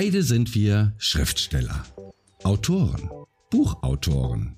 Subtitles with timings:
[0.00, 1.84] Beide sind wir Schriftsteller,
[2.44, 3.10] Autoren,
[3.50, 4.54] Buchautoren.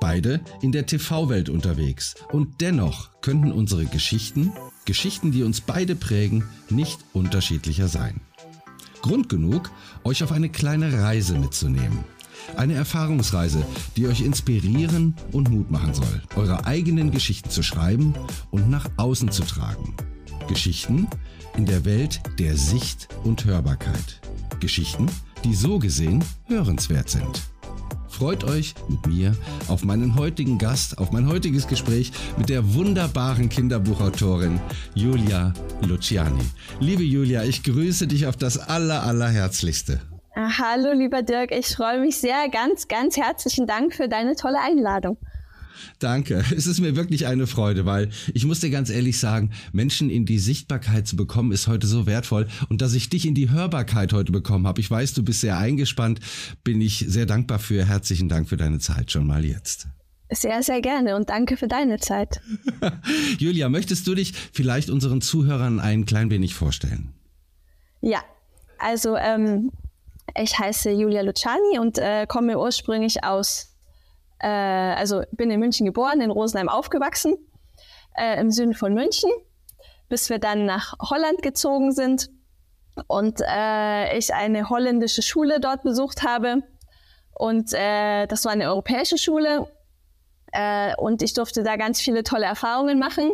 [0.00, 2.14] Beide in der TV-Welt unterwegs.
[2.32, 4.54] Und dennoch könnten unsere Geschichten,
[4.86, 8.22] Geschichten, die uns beide prägen, nicht unterschiedlicher sein.
[9.02, 9.70] Grund genug,
[10.02, 12.02] euch auf eine kleine Reise mitzunehmen.
[12.56, 13.66] Eine Erfahrungsreise,
[13.98, 18.14] die euch inspirieren und Mut machen soll, eure eigenen Geschichten zu schreiben
[18.50, 19.94] und nach außen zu tragen.
[20.48, 21.06] Geschichten
[21.54, 24.22] in der Welt der Sicht und Hörbarkeit.
[24.60, 25.10] Geschichten,
[25.44, 27.42] die so gesehen hörenswert sind.
[28.08, 33.48] Freut euch mit mir auf meinen heutigen Gast, auf mein heutiges Gespräch mit der wunderbaren
[33.48, 34.60] Kinderbuchautorin
[34.94, 35.52] Julia
[35.82, 36.44] Luciani.
[36.78, 40.00] Liebe Julia, ich grüße dich auf das aller, allerherzlichste.
[40.36, 42.48] Hallo, lieber Dirk, ich freue mich sehr.
[42.50, 45.16] Ganz, ganz herzlichen Dank für deine tolle Einladung.
[45.98, 46.44] Danke.
[46.54, 50.24] Es ist mir wirklich eine Freude, weil ich muss dir ganz ehrlich sagen, Menschen in
[50.24, 52.46] die Sichtbarkeit zu bekommen, ist heute so wertvoll.
[52.68, 55.58] Und dass ich dich in die Hörbarkeit heute bekommen habe, ich weiß, du bist sehr
[55.58, 56.20] eingespannt,
[56.62, 57.84] bin ich sehr dankbar für.
[57.84, 59.88] Herzlichen Dank für deine Zeit schon mal jetzt.
[60.30, 62.40] Sehr, sehr gerne und danke für deine Zeit.
[63.38, 67.12] Julia, möchtest du dich vielleicht unseren Zuhörern ein klein wenig vorstellen?
[68.00, 68.22] Ja,
[68.78, 69.70] also ähm,
[70.36, 73.73] ich heiße Julia Luciani und äh, komme ursprünglich aus
[74.44, 77.36] äh, also bin in München geboren, in Rosenheim aufgewachsen,
[78.14, 79.30] äh, im Süden von München,
[80.10, 82.28] bis wir dann nach Holland gezogen sind
[83.06, 86.62] und äh, ich eine holländische Schule dort besucht habe.
[87.32, 89.66] Und äh, das war eine europäische Schule
[90.52, 93.32] äh, und ich durfte da ganz viele tolle Erfahrungen machen.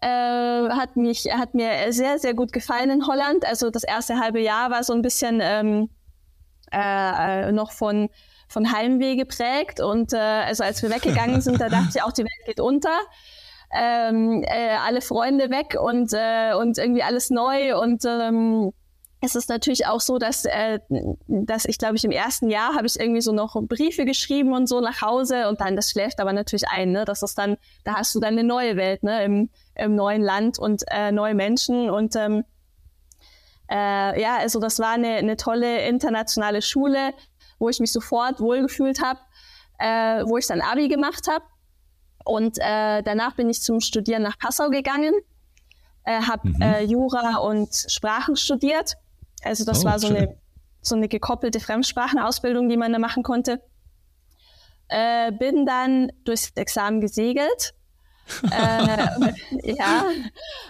[0.00, 0.08] Äh,
[0.70, 3.44] hat, mich, hat mir sehr, sehr gut gefallen in Holland.
[3.44, 5.90] Also das erste halbe Jahr war so ein bisschen ähm,
[6.72, 8.08] äh, noch von
[8.48, 9.80] von Heimweh geprägt.
[9.80, 12.96] Und äh, also als wir weggegangen sind, da dachte ich auch, die Welt geht unter.
[13.70, 17.78] Ähm, äh, alle Freunde weg und, äh, und irgendwie alles neu.
[17.78, 18.72] Und ähm,
[19.20, 20.78] es ist natürlich auch so, dass, äh,
[21.26, 24.68] dass ich glaube ich im ersten Jahr habe ich irgendwie so noch Briefe geschrieben und
[24.68, 27.04] so nach Hause und dann das schläft aber natürlich ein, ne?
[27.04, 29.24] Das ist dann, da hast du dann eine neue Welt, ne?
[29.24, 32.44] Im, im neuen Land und äh, neue Menschen und ähm,
[33.70, 37.12] äh, ja, also das war eine, eine tolle internationale Schule
[37.58, 39.20] wo ich mich sofort wohlgefühlt habe,
[39.78, 41.44] äh, wo ich dann Abi gemacht habe.
[42.24, 45.14] Und äh, danach bin ich zum Studieren nach Passau gegangen,
[46.04, 46.60] äh, habe mhm.
[46.60, 48.94] äh, Jura und Sprachen studiert.
[49.42, 50.36] Also das oh, war so eine,
[50.82, 53.62] so eine gekoppelte Fremdsprachenausbildung, die man da machen konnte.
[54.88, 57.74] Äh, bin dann durchs Examen gesegelt.
[58.50, 59.32] äh,
[59.74, 60.04] ja,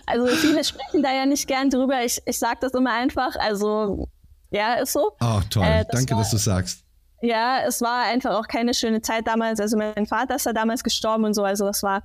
[0.06, 2.04] also viele sprechen da ja nicht gern drüber.
[2.04, 3.36] Ich, ich sage das immer einfach.
[3.36, 4.08] Also
[4.50, 5.12] ja, ist so.
[5.20, 5.64] Oh, toll.
[5.64, 6.84] Äh, das Danke, war, dass du sagst.
[7.20, 9.60] Ja, es war einfach auch keine schöne Zeit damals.
[9.60, 11.42] Also mein Vater ist ja damals gestorben und so.
[11.42, 12.02] Also das war,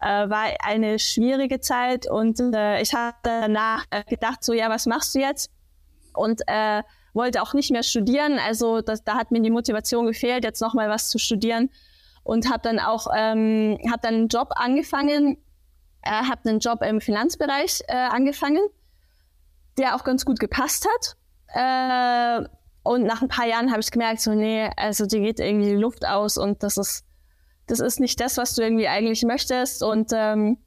[0.00, 2.10] äh, war eine schwierige Zeit.
[2.10, 5.50] Und äh, ich habe danach äh, gedacht, so, ja, was machst du jetzt?
[6.14, 6.82] Und äh,
[7.14, 8.38] wollte auch nicht mehr studieren.
[8.38, 11.70] Also das, da hat mir die Motivation gefehlt, jetzt nochmal was zu studieren.
[12.24, 15.38] Und habe dann auch ähm, hab dann einen Job angefangen,
[16.02, 18.66] äh, habe einen Job im Finanzbereich äh, angefangen,
[19.78, 21.16] der auch ganz gut gepasst hat.
[21.54, 22.44] Äh,
[22.82, 25.76] und nach ein paar Jahren habe ich gemerkt, so, nee, also dir geht irgendwie die
[25.76, 27.04] Luft aus und das ist,
[27.66, 29.82] das ist nicht das, was du irgendwie eigentlich möchtest.
[29.82, 30.58] Und ähm,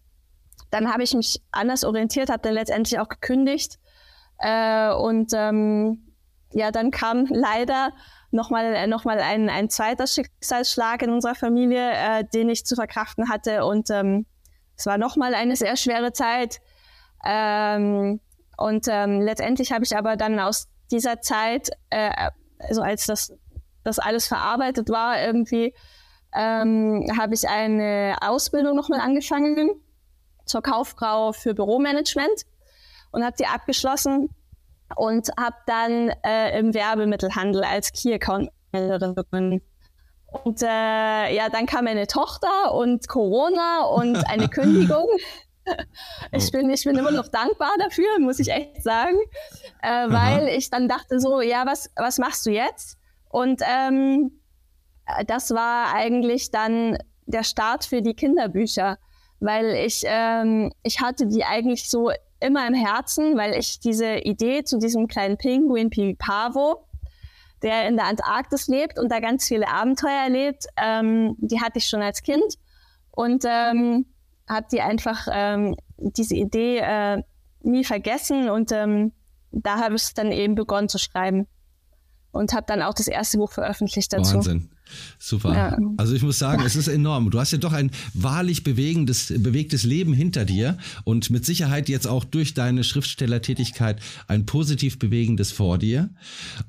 [0.69, 3.79] dann habe ich mich anders orientiert, habe dann letztendlich auch gekündigt.
[4.39, 6.13] Äh, und ähm,
[6.51, 7.93] ja, dann kam leider
[8.31, 13.29] nochmal noch mal ein, ein zweiter Schicksalsschlag in unserer Familie, äh, den ich zu verkraften
[13.29, 13.65] hatte.
[13.65, 14.25] Und ähm,
[14.75, 16.59] es war nochmal eine sehr schwere Zeit.
[17.25, 18.19] Ähm,
[18.59, 22.11] und ähm, letztendlich habe ich aber dann aus dieser Zeit, äh,
[22.59, 23.33] also als das,
[23.83, 25.73] das alles verarbeitet war, irgendwie
[26.35, 29.71] ähm, habe ich eine Ausbildung nochmal angefangen
[30.45, 32.45] zur Kauffrau für Büromanagement
[33.11, 34.29] und habe die abgeschlossen
[34.95, 39.61] und habe dann äh, im Werbemittelhandel als Key Account Managerin begonnen.
[40.43, 45.07] Und äh, ja, dann kam meine Tochter und Corona und eine Kündigung.
[46.31, 49.17] ich, bin, ich bin immer noch dankbar dafür, muss ich echt sagen,
[49.81, 52.97] äh, weil ich dann dachte so, ja, was, was machst du jetzt?
[53.29, 54.31] Und ähm,
[55.27, 58.97] das war eigentlich dann der Start für die Kinderbücher,
[59.39, 64.63] weil ich, ähm, ich hatte die eigentlich so immer im Herzen, weil ich diese Idee
[64.63, 66.85] zu diesem kleinen Pinguin Pavo,
[67.61, 71.85] der in der Antarktis lebt und da ganz viele Abenteuer erlebt, ähm, die hatte ich
[71.85, 72.55] schon als Kind.
[73.11, 74.05] Und ähm,
[74.49, 77.23] habe die einfach ähm, diese Idee äh,
[77.61, 79.13] nie vergessen und ähm,
[79.51, 81.47] da habe ich dann eben begonnen zu schreiben
[82.31, 84.35] und habe dann auch das erste Buch veröffentlicht dazu.
[84.35, 84.69] Wahnsinn.
[85.17, 85.53] Super.
[85.53, 85.77] Ja.
[85.97, 87.29] Also ich muss sagen, es ist enorm.
[87.29, 92.07] Du hast ja doch ein wahrlich bewegendes, bewegtes Leben hinter dir und mit Sicherheit jetzt
[92.07, 96.09] auch durch deine Schriftstellertätigkeit ein positiv bewegendes vor dir.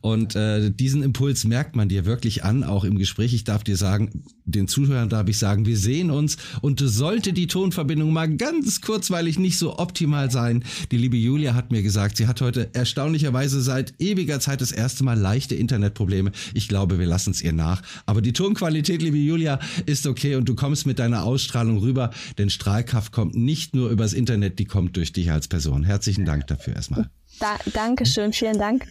[0.00, 3.34] Und äh, diesen Impuls merkt man dir wirklich an, auch im Gespräch.
[3.34, 7.46] Ich darf dir sagen, den Zuhörern darf ich sagen, wir sehen uns und sollte die
[7.46, 10.64] Tonverbindung mal ganz kurzweilig nicht so optimal sein.
[10.90, 15.04] Die liebe Julia hat mir gesagt, sie hat heute erstaunlicherweise seit ewiger Zeit das erste
[15.04, 16.32] Mal leichte Internetprobleme.
[16.54, 17.82] Ich glaube, wir lassen es ihr nach.
[18.10, 22.50] Aber die Tonqualität, liebe Julia, ist okay und du kommst mit deiner Ausstrahlung rüber, denn
[22.50, 25.84] Strahlkraft kommt nicht nur übers Internet, die kommt durch dich als Person.
[25.84, 27.08] Herzlichen Dank dafür erstmal.
[27.40, 28.86] Da, Dankeschön, vielen Dank.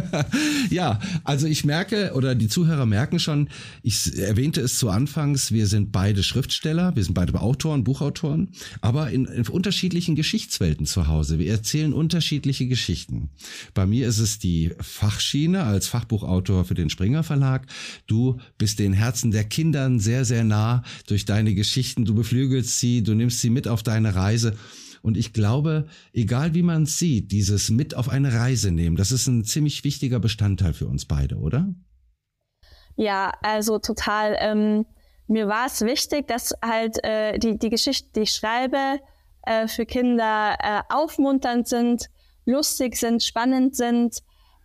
[0.70, 3.48] ja, also ich merke oder die Zuhörer merken schon,
[3.82, 8.50] ich erwähnte es zu Anfangs, wir sind beide Schriftsteller, wir sind beide Autoren, Buchautoren,
[8.82, 11.38] aber in, in unterschiedlichen Geschichtswelten zu Hause.
[11.38, 13.30] Wir erzählen unterschiedliche Geschichten.
[13.72, 17.66] Bei mir ist es die Fachschiene als Fachbuchautor für den Springer Verlag.
[18.06, 22.04] Du bist den Herzen der Kindern sehr, sehr nah durch deine Geschichten.
[22.04, 24.54] Du beflügelst sie, du nimmst sie mit auf deine Reise.
[25.08, 29.10] Und ich glaube, egal wie man es sieht, dieses mit auf eine Reise nehmen, das
[29.10, 31.74] ist ein ziemlich wichtiger Bestandteil für uns beide, oder?
[32.94, 34.36] Ja, also total.
[34.38, 34.84] Ähm,
[35.26, 38.98] mir war es wichtig, dass halt äh, die, die Geschichten, die ich schreibe,
[39.46, 42.10] äh, für Kinder äh, aufmunternd sind,
[42.44, 44.18] lustig sind, spannend sind.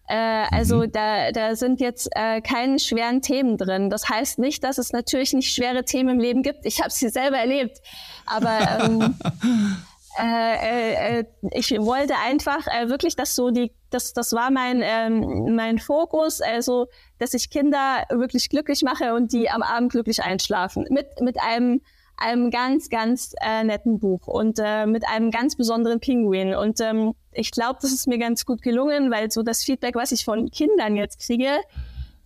[0.10, 0.92] Äh, also mhm.
[0.92, 3.90] da, da sind jetzt äh, keine schweren Themen drin.
[3.90, 6.66] Das heißt nicht, dass es natürlich nicht schwere Themen im Leben gibt.
[6.66, 7.80] Ich habe sie selber erlebt.
[8.26, 9.16] Aber ähm,
[10.20, 14.82] Äh, äh, äh, ich wollte einfach äh, wirklich, dass so die, das, das war mein,
[14.84, 16.88] ähm, mein Fokus, also,
[17.20, 20.86] dass ich Kinder wirklich glücklich mache und die am Abend glücklich einschlafen.
[20.90, 21.82] Mit, mit einem,
[22.18, 26.54] einem ganz, ganz äh, netten Buch und äh, mit einem ganz besonderen Pinguin.
[26.54, 30.12] Und ähm, ich glaube, das ist mir ganz gut gelungen, weil so das Feedback, was
[30.12, 31.60] ich von Kindern jetzt kriege,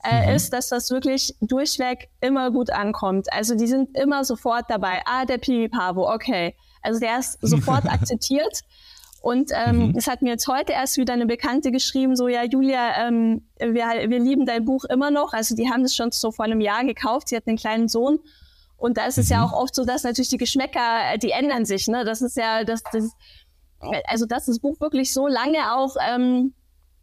[0.04, 0.36] äh, mhm.
[0.36, 3.32] ist, dass das wirklich durchweg immer gut ankommt.
[3.32, 5.02] Also die sind immer sofort dabei.
[5.06, 6.54] Ah, der Pipi Pavo, okay.
[6.82, 8.62] Also der ist sofort akzeptiert.
[9.22, 9.94] Und ähm, mhm.
[9.98, 14.10] es hat mir jetzt heute erst wieder eine Bekannte geschrieben, so ja, Julia, ähm, wir,
[14.10, 15.34] wir lieben dein Buch immer noch.
[15.34, 17.30] Also die haben das schon so vor einem Jahr gekauft.
[17.30, 18.20] Sie hat einen kleinen Sohn.
[18.78, 19.46] Und da ist es ja mhm.
[19.46, 21.88] auch oft so, dass natürlich die Geschmäcker, äh, die ändern sich.
[21.88, 22.06] Ne?
[22.06, 23.12] Das ist ja, das, das,
[24.06, 26.54] also dass das Buch wirklich so lange auch ähm,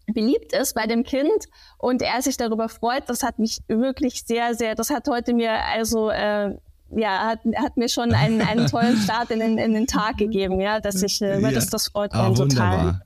[0.06, 1.48] beliebt ist bei dem Kind
[1.78, 5.52] und er sich darüber freut, das hat mich wirklich sehr, sehr, das hat heute mir
[5.64, 6.56] also äh,
[6.90, 10.60] ja, hat, hat mir schon einen, einen tollen Start in den, in den Tag gegeben,
[10.60, 11.50] ja, dass ich, äh, ja.
[11.50, 13.00] das, das freut mich ah, total.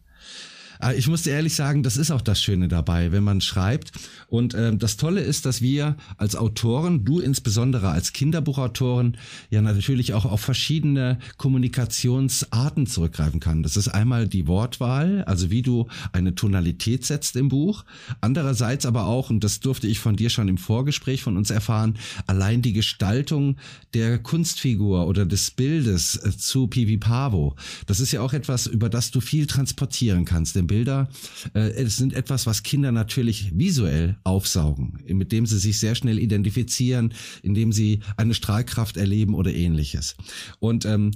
[0.80, 3.92] Ah, ich muss dir ehrlich sagen, das ist auch das Schöne dabei, wenn man schreibt.
[4.28, 9.16] Und äh, das Tolle ist, dass wir als Autoren, du insbesondere als Kinderbuchautoren,
[9.50, 13.62] ja natürlich auch auf verschiedene Kommunikationsarten zurückgreifen kann.
[13.62, 17.84] Das ist einmal die Wortwahl, also wie du eine Tonalität setzt im Buch.
[18.20, 21.98] Andererseits aber auch, und das durfte ich von dir schon im Vorgespräch von uns erfahren,
[22.26, 23.56] allein die Gestaltung
[23.94, 27.56] der Kunstfigur oder des Bildes äh, zu Pivi Pavo.
[27.86, 31.08] Das ist ja auch etwas, über das du viel transportieren kannst im Bilder,
[31.54, 36.20] äh, es sind etwas, was Kinder natürlich visuell aufsaugen, mit dem sie sich sehr schnell
[36.20, 37.12] identifizieren,
[37.42, 40.14] indem sie eine Strahlkraft erleben oder ähnliches.
[40.60, 41.10] Und ähm,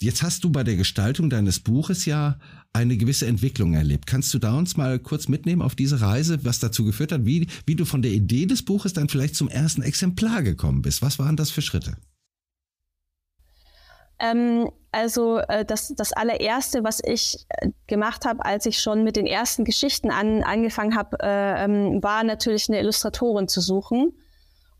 [0.00, 2.38] Jetzt hast du bei der Gestaltung deines Buches ja
[2.74, 4.06] eine gewisse Entwicklung erlebt.
[4.06, 7.46] Kannst du da uns mal kurz mitnehmen auf diese Reise, was dazu geführt hat, wie,
[7.64, 11.00] wie du von der Idee des Buches dann vielleicht zum ersten Exemplar gekommen bist?
[11.00, 11.96] Was waren das für Schritte?
[14.18, 19.16] Ähm, also äh, das, das allererste, was ich äh, gemacht habe, als ich schon mit
[19.16, 24.16] den ersten Geschichten an, angefangen habe, äh, ähm, war natürlich eine Illustratorin zu suchen.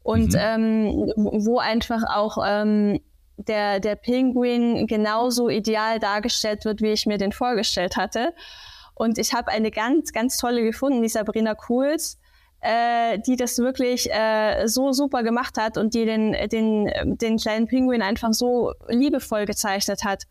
[0.02, 0.38] Und mhm.
[0.38, 3.00] ähm, wo einfach auch ähm,
[3.36, 8.32] der, der Pinguin genauso ideal dargestellt wird, wie ich mir den vorgestellt hatte.
[8.94, 12.18] Und ich habe eine ganz, ganz tolle gefunden, die Sabrina Kuhls
[12.66, 17.68] äh, die das wirklich äh, so super gemacht hat und die den, den, den kleinen
[17.68, 20.24] Pinguin einfach so liebevoll gezeichnet hat,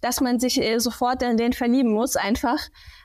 [0.00, 2.58] dass man sich äh, sofort in den verlieben muss einfach.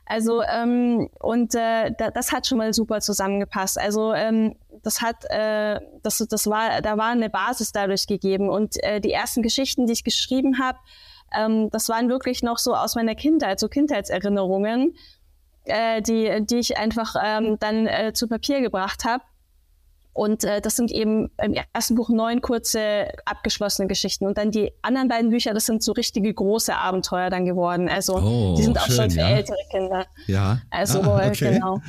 [0.07, 3.79] Also ähm, und äh, da, das hat schon mal super zusammengepasst.
[3.79, 8.81] Also ähm, das hat, äh, das, das war, da war eine Basis dadurch gegeben und
[8.84, 10.79] äh, die ersten Geschichten, die ich geschrieben habe,
[11.38, 14.95] ähm, das waren wirklich noch so aus meiner Kindheit, so Kindheitserinnerungen
[15.65, 19.24] äh, die, die ich einfach ähm, dann äh, zu Papier gebracht habe.
[20.13, 24.25] Und äh, das sind eben im ersten Buch neun kurze abgeschlossene Geschichten.
[24.25, 27.89] Und dann die anderen beiden Bücher, das sind so richtige große Abenteuer dann geworden.
[27.89, 29.29] Also oh, die sind auch schön, schon für ja.
[29.29, 30.05] ältere Kinder.
[30.27, 30.62] Ja.
[30.69, 31.55] Also ah, okay.
[31.55, 31.81] genau.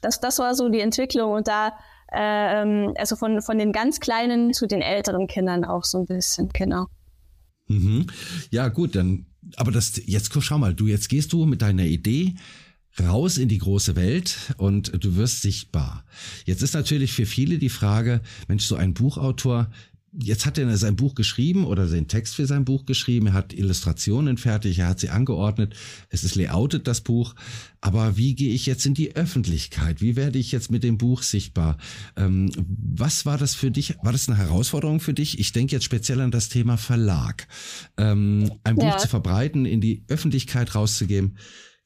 [0.00, 1.32] Das, das war so die Entwicklung.
[1.32, 1.72] Und da,
[2.12, 6.50] ähm, also von, von den ganz Kleinen zu den älteren Kindern auch so ein bisschen,
[6.50, 6.86] genau.
[7.66, 8.06] Mhm.
[8.50, 12.36] Ja, gut, dann, aber das, jetzt schau mal, du, jetzt gehst du mit deiner Idee
[13.00, 16.04] raus in die große Welt und du wirst sichtbar.
[16.44, 19.70] Jetzt ist natürlich für viele die Frage, Mensch, so ein Buchautor,
[20.18, 23.52] jetzt hat er sein Buch geschrieben oder den Text für sein Buch geschrieben, er hat
[23.52, 25.74] Illustrationen fertig, er hat sie angeordnet,
[26.08, 27.34] es ist layoutet das Buch,
[27.80, 30.00] aber wie gehe ich jetzt in die Öffentlichkeit?
[30.00, 31.76] Wie werde ich jetzt mit dem Buch sichtbar?
[32.16, 33.96] Ähm, was war das für dich?
[34.02, 35.38] War das eine Herausforderung für dich?
[35.38, 37.46] Ich denke jetzt speziell an das Thema Verlag.
[37.96, 38.98] Ähm, ein Buch ja.
[38.98, 41.36] zu verbreiten, in die Öffentlichkeit rauszugeben.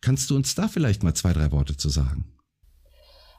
[0.01, 2.33] Kannst du uns da vielleicht mal zwei, drei Worte zu sagen?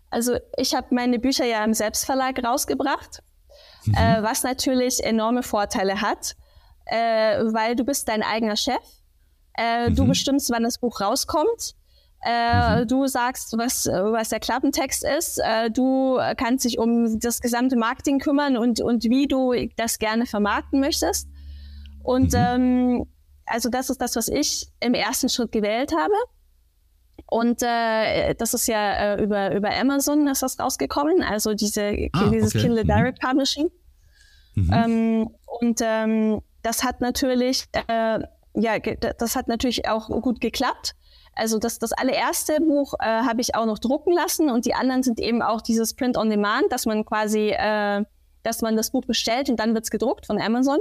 [0.09, 3.21] Also ich habe meine Bücher ja im Selbstverlag rausgebracht
[3.85, 3.93] mhm.
[3.93, 6.35] äh, was natürlich enorme Vorteile hat,
[6.85, 8.81] äh, weil du bist dein eigener Chef.
[9.57, 9.95] Äh, mhm.
[9.95, 11.75] Du bestimmst, wann das Buch rauskommt.
[12.23, 12.87] Äh, mhm.
[12.87, 15.39] Du sagst, was, was der Klappentext ist.
[15.39, 20.25] Äh, du kannst dich um das gesamte Marketing kümmern und, und wie du das gerne
[20.25, 21.27] vermarkten möchtest.
[22.03, 22.39] Und mhm.
[22.39, 23.05] ähm,
[23.45, 26.13] also das ist das, was ich im ersten Schritt gewählt habe.
[27.31, 32.29] Und äh, das ist ja äh, über, über Amazon ist das rausgekommen, also diese, ah,
[32.29, 32.63] dieses okay.
[32.63, 32.87] Kindle mhm.
[32.87, 33.71] Direct Publishing.
[34.55, 34.71] Mhm.
[34.73, 35.29] Ähm,
[35.61, 38.19] und ähm, das hat natürlich, äh,
[38.53, 38.79] ja,
[39.17, 40.93] das hat natürlich auch gut geklappt.
[41.33, 45.01] Also das, das allererste Buch äh, habe ich auch noch drucken lassen und die anderen
[45.01, 48.03] sind eben auch dieses Print on Demand, dass man quasi, äh,
[48.43, 50.79] dass man das Buch bestellt und dann wird es gedruckt von Amazon.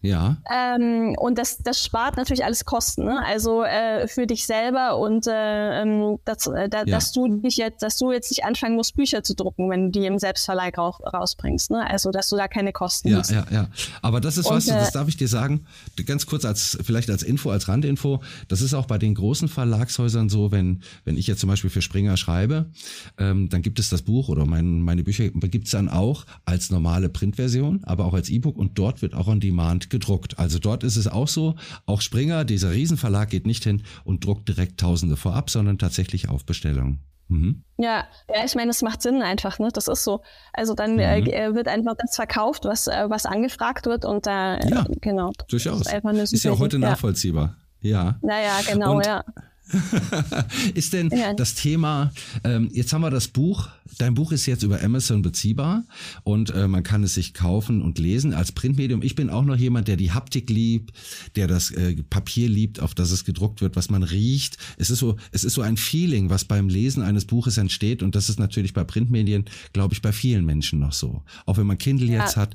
[0.00, 0.36] Ja.
[0.52, 3.20] Ähm, und das, das spart natürlich alles Kosten, ne?
[3.24, 6.84] Also äh, für dich selber und äh, ähm, das, äh, da, ja.
[6.84, 9.98] dass du dich jetzt, dass du jetzt nicht anfangen musst, Bücher zu drucken, wenn du
[9.98, 11.88] die im Selbstverleih raus, rausbringst, ne?
[11.88, 13.30] Also dass du da keine Kosten ja, hast.
[13.32, 13.68] Ja, ja,
[14.00, 15.66] Aber das ist und, was, das äh, darf ich dir sagen,
[16.06, 20.28] ganz kurz als vielleicht als Info, als Randinfo, das ist auch bei den großen Verlagshäusern
[20.28, 22.70] so, wenn, wenn ich jetzt zum Beispiel für Springer schreibe,
[23.18, 26.70] ähm, dann gibt es das Buch oder mein, meine Bücher gibt es dann auch als
[26.70, 30.38] normale Printversion, aber auch als E-Book und dort wird auch on Demand gedruckt.
[30.38, 34.48] Also dort ist es auch so, auch Springer, dieser Riesenverlag geht nicht hin und druckt
[34.48, 37.00] direkt Tausende vorab, sondern tatsächlich auf Bestellung.
[37.28, 37.62] Mhm.
[37.76, 39.68] Ja, ja, ich meine, das macht Sinn einfach, ne?
[39.72, 40.22] Das ist so.
[40.52, 41.00] Also dann mhm.
[41.00, 45.32] äh, wird einfach das verkauft, was, äh, was angefragt wird und da, äh, ja, genau.
[45.48, 45.82] Durchaus.
[45.82, 47.56] Ist, ist ja heute nachvollziehbar.
[47.80, 48.18] Ja.
[48.22, 49.24] Naja, genau, und, ja.
[50.74, 51.34] ist denn ja.
[51.34, 52.12] das Thema,
[52.44, 55.84] ähm, jetzt haben wir das Buch, dein Buch ist jetzt über Amazon beziehbar
[56.24, 59.02] und äh, man kann es sich kaufen und lesen als Printmedium.
[59.02, 60.92] Ich bin auch noch jemand, der die Haptik liebt,
[61.36, 64.58] der das äh, Papier liebt, auf das es gedruckt wird, was man riecht.
[64.76, 68.14] Es ist so, es ist so ein Feeling, was beim Lesen eines Buches entsteht und
[68.14, 71.22] das ist natürlich bei Printmedien, glaube ich, bei vielen Menschen noch so.
[71.46, 72.22] Auch wenn man Kindle ja.
[72.22, 72.54] jetzt hat,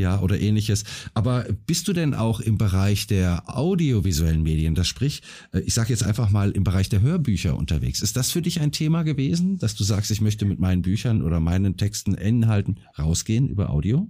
[0.00, 0.84] ja, oder ähnliches.
[1.14, 5.90] Aber bist du denn auch im Bereich der audiovisuellen Medien, das sprich, äh, ich sage
[5.90, 8.02] jetzt einfach mal im Bereich der Hörbücher unterwegs?
[8.02, 11.22] Ist das für dich ein Thema gewesen, dass du sagst, ich möchte mit meinen Büchern
[11.22, 14.08] oder meinen Texten, Inhalten rausgehen über Audio?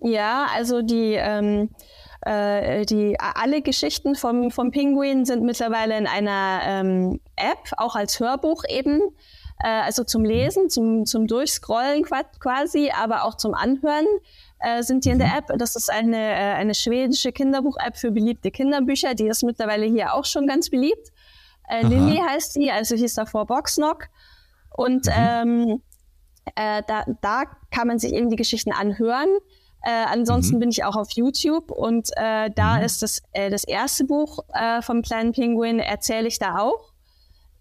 [0.00, 1.70] Ja, also die, ähm,
[2.22, 8.20] äh, die alle Geschichten vom, vom Pinguin sind mittlerweile in einer ähm, App, auch als
[8.20, 9.00] Hörbuch eben
[9.64, 14.04] äh, also zum Lesen, zum, zum Durchscrollen quasi, aber auch zum Anhören
[14.60, 15.38] äh, sind die in der mhm.
[15.38, 15.58] App.
[15.58, 19.14] Das ist eine, äh, eine schwedische Kinderbuch-App für beliebte Kinderbücher.
[19.14, 21.08] Die ist mittlerweile hier auch schon ganz beliebt.
[21.66, 24.08] Äh, Lilly heißt die, also hieß davor Boxnock.
[24.76, 25.12] Und mhm.
[25.16, 25.82] ähm,
[26.56, 29.28] äh, da, da kann man sich eben die Geschichten anhören.
[29.82, 30.60] Äh, ansonsten mhm.
[30.60, 32.84] bin ich auch auf YouTube und äh, da mhm.
[32.84, 36.93] ist das, äh, das erste Buch äh, vom kleinen Pinguin, erzähle ich da auch.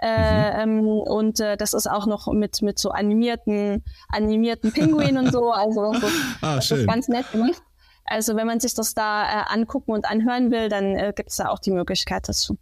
[0.04, 0.82] Äh, mhm.
[0.82, 5.52] Ähm, und äh, das ist auch noch mit, mit so animierten, animierten Pinguinen und so.
[5.52, 6.08] Also so,
[6.42, 6.82] ah, das schön.
[6.82, 7.62] ist ganz nett gemacht.
[8.06, 11.38] Also wenn man sich das da äh, angucken und anhören will, dann äh, gibt es
[11.38, 12.58] da auch die Möglichkeit dazu.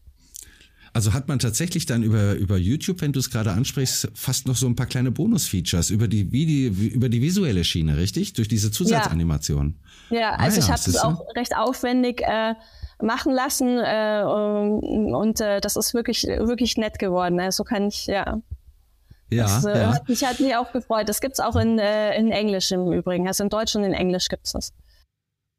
[0.93, 4.57] Also hat man tatsächlich dann über, über YouTube, wenn du es gerade ansprichst, fast noch
[4.57, 8.33] so ein paar kleine Bonus-Features über die, Video, über die visuelle Schiene, richtig?
[8.33, 9.79] Durch diese Zusatzanimation.
[10.09, 12.53] Ja, ja also ah, ich habe es auch recht aufwendig äh,
[13.03, 17.39] machen lassen äh, und äh, das ist wirklich, wirklich nett geworden.
[17.39, 18.41] Also kann ich, ja.
[19.29, 19.93] Ja, das, äh, ja.
[19.93, 21.07] Hat, mich, hat mich auch gefreut.
[21.07, 23.27] Das gibt es auch in, äh, in Englisch im Übrigen.
[23.27, 24.73] Also in Deutsch und in Englisch gibt es das.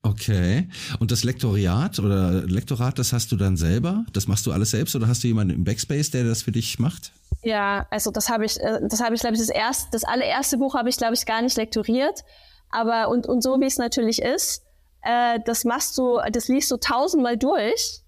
[0.02, 0.68] Okay.
[0.98, 4.04] Und das Lektoriat oder Lektorat, das hast du dann selber?
[4.12, 6.78] Das machst du alles selbst oder hast du jemanden im Backspace, der das für dich
[6.78, 7.12] macht?
[7.42, 10.58] Ja, also das habe ich, äh, das habe ich, glaube ich, das erste, das allererste
[10.58, 12.24] Buch habe ich, glaube ich, gar nicht lektoriert.
[12.70, 14.61] Aber und, und so wie es natürlich ist,
[15.02, 18.02] äh, das machst du, das liest du tausendmal durch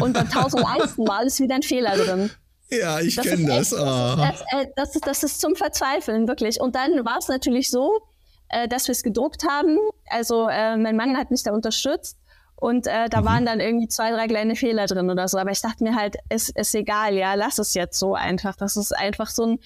[0.00, 2.30] und beim tausendeinsten Mal ist wieder ein Fehler drin.
[2.68, 3.72] Ja, ich kenne das.
[3.72, 3.76] oh.
[3.76, 6.60] das, äh, das, ist, das ist zum Verzweifeln, wirklich.
[6.60, 8.00] Und dann war es natürlich so,
[8.48, 9.78] äh, dass wir es gedruckt haben.
[10.10, 12.18] Also äh, mein Mann hat mich da unterstützt
[12.56, 13.24] und da mhm.
[13.24, 15.38] waren dann irgendwie zwei, drei kleine Fehler drin oder so.
[15.38, 18.56] Aber ich dachte mir halt, es ist, ist egal, ja, lass es jetzt so einfach.
[18.56, 19.58] Das ist einfach so ein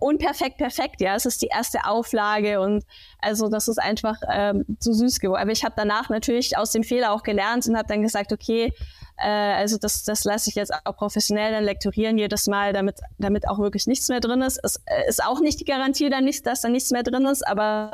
[0.00, 1.14] unperfekt perfekt, ja.
[1.14, 2.84] Es ist die erste Auflage und
[3.20, 5.42] also das ist einfach ähm, so süß geworden.
[5.42, 8.72] Aber ich habe danach natürlich aus dem Fehler auch gelernt und habe dann gesagt, okay,
[9.18, 13.48] Äh, also das, das lasse ich jetzt auch professionell dann lektorieren jedes Mal, damit, damit
[13.48, 14.60] auch wirklich nichts mehr drin ist.
[14.62, 17.46] Es äh, ist auch nicht die Garantie, dann nicht, dass da nichts mehr drin ist,
[17.46, 17.92] aber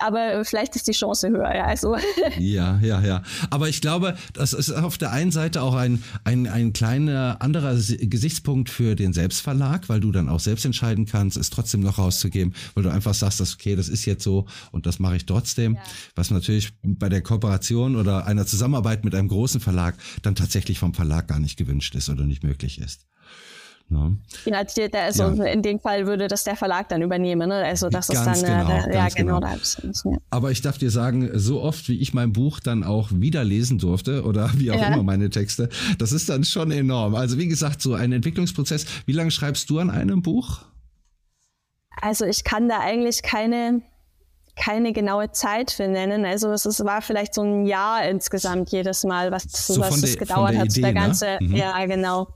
[0.00, 1.54] aber vielleicht ist die Chance höher.
[1.54, 1.96] Ja, also.
[2.38, 3.22] ja, ja, ja.
[3.50, 7.74] Aber ich glaube, das ist auf der einen Seite auch ein, ein, ein kleiner anderer
[7.74, 12.54] Gesichtspunkt für den Selbstverlag, weil du dann auch selbst entscheiden kannst, es trotzdem noch rauszugeben,
[12.74, 15.74] weil du einfach sagst, dass, okay, das ist jetzt so und das mache ich trotzdem.
[15.74, 15.82] Ja.
[16.14, 20.94] Was natürlich bei der Kooperation oder einer Zusammenarbeit mit einem großen Verlag dann tatsächlich vom
[20.94, 23.06] Verlag gar nicht gewünscht ist oder nicht möglich ist.
[23.90, 24.16] Ne?
[24.44, 25.44] Ja, der, also ja.
[25.46, 27.48] in dem Fall würde das der Verlag dann übernehmen.
[27.48, 27.56] Ne?
[27.56, 29.40] Also das ganz ist dann, genau, äh, ja genau.
[29.40, 30.12] genau.
[30.12, 30.18] Ja.
[30.30, 33.78] Aber ich darf dir sagen, so oft wie ich mein Buch dann auch wieder lesen
[33.78, 34.88] durfte oder wie auch ja.
[34.88, 35.68] immer meine Texte,
[35.98, 37.16] das ist dann schon enorm.
[37.16, 38.86] Also wie gesagt, so ein Entwicklungsprozess.
[39.06, 40.60] Wie lange schreibst du an einem Buch?
[42.00, 43.82] Also ich kann da eigentlich keine
[44.56, 46.24] keine genaue Zeit für nennen.
[46.24, 50.18] Also es ist, war vielleicht so ein Jahr insgesamt jedes Mal, was, so was es
[50.18, 50.66] gedauert hat.
[50.66, 51.00] Idee, der ne?
[51.00, 51.38] ganze, ne?
[51.40, 51.56] mhm.
[51.56, 52.28] ja genau.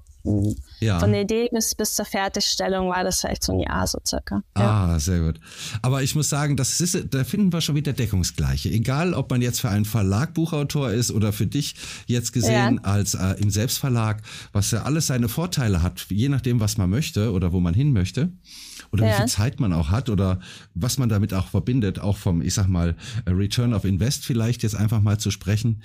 [0.80, 0.98] Ja.
[0.98, 4.42] Von der Idee bis, bis zur Fertigstellung war das vielleicht so ein Jahr so circa.
[4.56, 4.94] Ja.
[4.94, 5.40] Ah, sehr gut.
[5.82, 8.70] Aber ich muss sagen, das ist, da finden wir schon wieder Deckungsgleiche.
[8.70, 11.74] Egal, ob man jetzt für einen Verlag Buchautor ist oder für dich
[12.06, 12.90] jetzt gesehen ja.
[12.90, 17.32] als äh, im Selbstverlag, was ja alles seine Vorteile hat, je nachdem, was man möchte
[17.32, 18.32] oder wo man hin möchte
[18.92, 19.12] oder ja.
[19.12, 20.40] wie viel Zeit man auch hat oder
[20.74, 22.94] was man damit auch verbindet, auch vom, ich sag mal,
[23.26, 25.82] Return of Invest vielleicht jetzt einfach mal zu sprechen.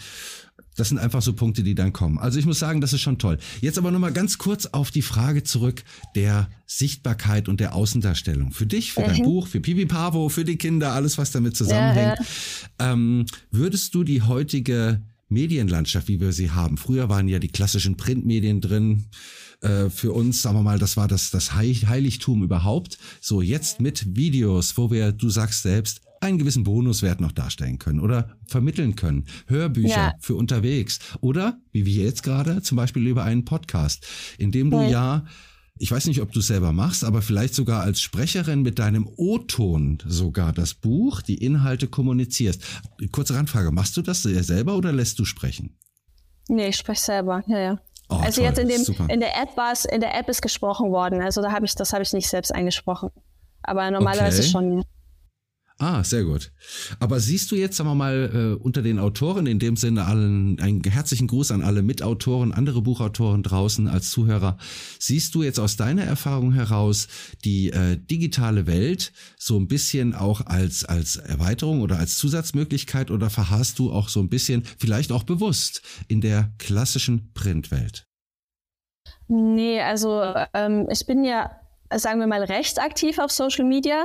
[0.76, 2.18] Das sind einfach so Punkte, die dann kommen.
[2.18, 3.38] Also ich muss sagen, das ist schon toll.
[3.60, 5.84] Jetzt aber nochmal ganz kurz auf die Frage zurück
[6.16, 8.52] der Sichtbarkeit und der Außendarstellung.
[8.52, 9.06] Für dich, für mhm.
[9.06, 12.20] dein Buch, für Pipi Pavo, für die Kinder, alles, was damit zusammenhängt.
[12.20, 12.94] Ja, ja.
[12.94, 17.98] Ähm, würdest du die heutige Medienlandschaft, wie wir sie haben, früher waren ja die klassischen
[17.98, 19.06] Printmedien drin,
[19.62, 22.98] äh, für uns, sagen wir mal, das war das, das Heiligtum überhaupt.
[23.20, 28.00] So, jetzt mit Videos, wo wir, du sagst selbst, einen gewissen Bonuswert noch darstellen können
[28.00, 29.26] oder vermitteln können.
[29.48, 30.14] Hörbücher ja.
[30.20, 34.06] für unterwegs oder, wie wir jetzt gerade, zum Beispiel über einen Podcast,
[34.38, 35.26] in dem du ja, ja
[35.82, 39.10] ich weiß nicht, ob du es selber machst, aber vielleicht sogar als Sprecherin mit deinem
[39.16, 42.62] O-Ton sogar das Buch, die Inhalte kommunizierst.
[43.14, 45.78] Kurze Randfrage, machst du das selber oder lässt du sprechen?
[46.50, 47.80] Nee, ich spreche selber, ja, ja.
[48.10, 50.42] Oh, also toll, jetzt in dem in der App war es, in der App ist
[50.42, 51.22] gesprochen worden.
[51.22, 53.12] Also da habe ich, das habe ich nicht selbst eingesprochen.
[53.62, 54.50] Aber normalerweise okay.
[54.50, 54.84] schon.
[55.82, 56.52] Ah, sehr gut.
[57.00, 60.60] Aber siehst du jetzt, sagen wir mal, äh, unter den Autoren, in dem Sinne allen,
[60.60, 64.58] einen herzlichen Gruß an alle Mitautoren, andere Buchautoren draußen als Zuhörer,
[65.00, 67.08] siehst du jetzt aus deiner Erfahrung heraus
[67.46, 73.30] die äh, digitale Welt so ein bisschen auch als, als Erweiterung oder als Zusatzmöglichkeit oder
[73.30, 78.06] verharrst du auch so ein bisschen, vielleicht auch bewusst, in der klassischen Printwelt?
[79.30, 81.52] Nee, also ähm, ich bin ja,
[81.96, 84.04] sagen wir mal, recht aktiv auf Social Media.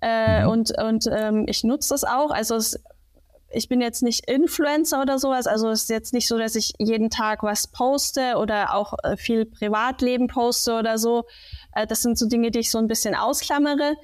[0.00, 0.50] Äh, mhm.
[0.50, 2.30] Und, und ähm, ich nutze das auch.
[2.30, 2.80] Also es,
[3.50, 5.46] ich bin jetzt nicht Influencer oder sowas.
[5.46, 9.16] Also es ist jetzt nicht so, dass ich jeden Tag was poste oder auch äh,
[9.16, 11.24] viel Privatleben poste oder so.
[11.74, 13.96] Äh, das sind so Dinge, die ich so ein bisschen ausklammere.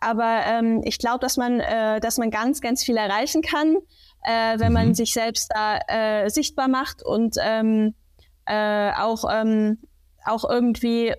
[0.00, 3.76] Aber ähm, ich glaube, dass man, äh, dass man ganz, ganz viel erreichen kann,
[4.22, 4.74] äh, wenn mhm.
[4.74, 7.94] man sich selbst da äh, sichtbar macht und ähm,
[8.46, 9.78] äh, auch, ähm,
[10.24, 11.14] auch irgendwie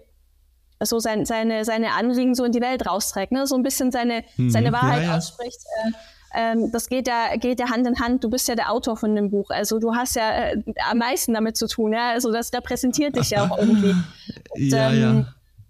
[0.82, 3.48] so sein, seine, seine Anliegen so in die Welt rausträgt, ne?
[3.48, 4.50] so ein bisschen seine, mhm.
[4.50, 5.18] seine Wahrheit ja, ja.
[5.18, 5.60] ausspricht.
[5.84, 5.92] Äh,
[6.34, 8.24] ähm, das geht ja, geht ja Hand in Hand.
[8.24, 9.50] Du bist ja der Autor von dem Buch.
[9.50, 11.94] Also du hast ja äh, am meisten damit zu tun.
[11.94, 12.12] Ja?
[12.12, 13.96] Also das repräsentiert dich ja auch irgendwie.
[14.52, 15.26] Und, ja, ähm,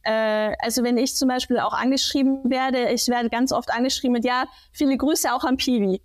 [0.06, 0.50] ja.
[0.50, 4.26] Äh, also wenn ich zum Beispiel auch angeschrieben werde, ich werde ganz oft angeschrieben mit,
[4.26, 6.02] ja, viele Grüße auch am Piwi.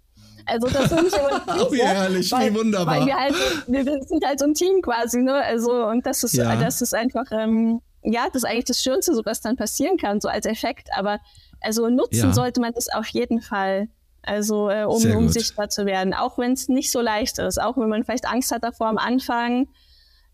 [0.46, 3.00] Also das finde ich immer oh, wie herrlich, weil, wie wunderbar.
[3.00, 3.34] Weil wir halt,
[3.66, 5.34] wir sind halt so ein Team quasi, ne?
[5.34, 6.54] Also und das ist, ja.
[6.56, 10.20] das ist einfach, ähm, ja, das ist eigentlich das Schönste, so was dann passieren kann,
[10.20, 10.88] so als Effekt.
[10.96, 11.20] Aber
[11.60, 12.32] also nutzen ja.
[12.32, 13.88] sollte man das auf jeden Fall.
[14.22, 17.76] Also äh, um, um sichtbar zu werden, auch wenn es nicht so leicht ist, auch
[17.76, 19.68] wenn man vielleicht Angst hat davor am Anfang.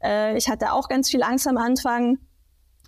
[0.03, 2.19] Äh, ich hatte auch ganz viel Angst am Anfang,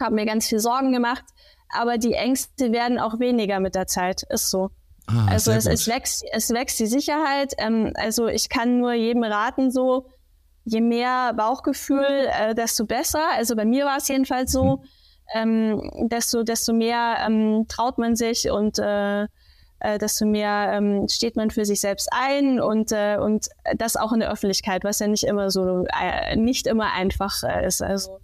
[0.01, 1.25] habe mir ganz viel Sorgen gemacht,
[1.71, 4.71] aber die Ängste werden auch weniger mit der Zeit, ist so.
[5.09, 7.55] Ah, also es, es, wächst, es wächst die Sicherheit.
[7.59, 10.07] Ähm, also ich kann nur jedem raten, so
[10.64, 13.22] je mehr Bauchgefühl, äh, desto besser.
[13.37, 14.83] Also bei mir war es jedenfalls so, mhm.
[15.35, 19.27] ähm, desto, desto mehr ähm, traut man sich und äh,
[19.83, 24.12] äh, desto mehr ähm, steht man für sich selbst ein und, äh, und das auch
[24.12, 27.83] in der Öffentlichkeit, was ja nicht immer so, äh, nicht immer einfach äh, ist.
[27.83, 28.20] Also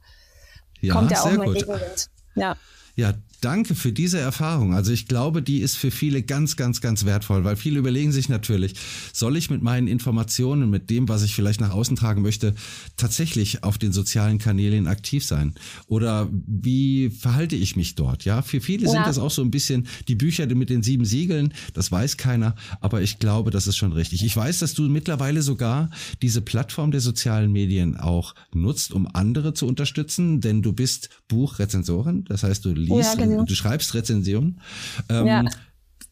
[0.80, 2.10] ja, kommt ja auch mal Gegenwind.
[2.36, 2.56] Ja.
[2.94, 4.74] Ja, Danke für diese Erfahrung.
[4.74, 8.28] Also ich glaube, die ist für viele ganz, ganz, ganz wertvoll, weil viele überlegen sich
[8.28, 8.74] natürlich,
[9.12, 12.54] soll ich mit meinen Informationen, mit dem, was ich vielleicht nach außen tragen möchte,
[12.96, 15.54] tatsächlich auf den sozialen Kanälen aktiv sein?
[15.86, 18.24] Oder wie verhalte ich mich dort?
[18.24, 18.90] Ja, für viele ja.
[18.90, 21.54] sind das auch so ein bisschen die Bücher mit den sieben Siegeln.
[21.74, 24.24] Das weiß keiner, aber ich glaube, das ist schon richtig.
[24.24, 25.90] Ich weiß, dass du mittlerweile sogar
[26.22, 32.24] diese Plattform der sozialen Medien auch nutzt, um andere zu unterstützen, denn du bist Buchrezensorin.
[32.24, 33.27] Das heißt, du liest, ja, genau.
[33.36, 34.60] Du schreibst Rezensionen.
[35.08, 35.44] Ähm, ja.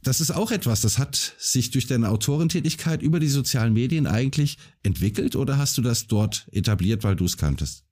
[0.02, 4.56] Das ist auch etwas, das hat sich durch deine Autorentätigkeit über die sozialen Medien eigentlich
[4.84, 7.86] entwickelt oder hast du das dort etabliert, weil du es kanntest?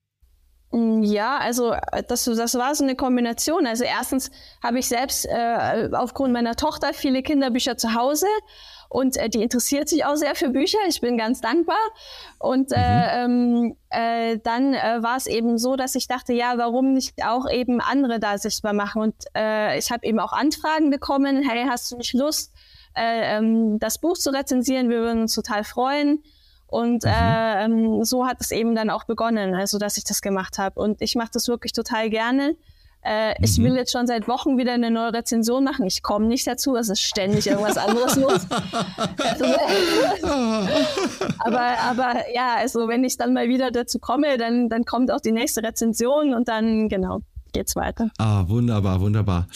[0.74, 3.66] Mm, ja, also äh, das, das war so eine Kombination.
[3.66, 4.30] Also erstens
[4.62, 8.26] habe ich selbst äh, aufgrund meiner Tochter viele Kinderbücher zu Hause
[8.94, 10.78] und äh, die interessiert sich auch sehr für Bücher.
[10.86, 11.80] Ich bin ganz dankbar.
[12.38, 13.76] Und äh, mhm.
[13.90, 17.80] äh, dann äh, war es eben so, dass ich dachte, ja, warum nicht auch eben
[17.80, 19.02] andere da sichtbar machen?
[19.02, 22.52] Und äh, ich habe eben auch Anfragen bekommen, hey, hast du nicht Lust,
[22.96, 24.88] äh, ähm, das Buch zu rezensieren?
[24.90, 26.22] Wir würden uns total freuen.
[26.68, 27.10] Und mhm.
[27.10, 30.78] äh, ähm, so hat es eben dann auch begonnen, also dass ich das gemacht habe.
[30.78, 32.54] Und ich mache das wirklich total gerne.
[33.04, 33.34] Äh, mhm.
[33.44, 35.84] Ich will jetzt schon seit Wochen wieder eine neue Rezension machen.
[35.86, 38.46] Ich komme nicht dazu, es ist ständig irgendwas anderes los.
[41.38, 45.20] aber, aber ja, also wenn ich dann mal wieder dazu komme, dann, dann kommt auch
[45.20, 47.20] die nächste Rezension und dann, genau,
[47.52, 48.10] geht's weiter.
[48.16, 49.48] Ah, wunderbar, wunderbar.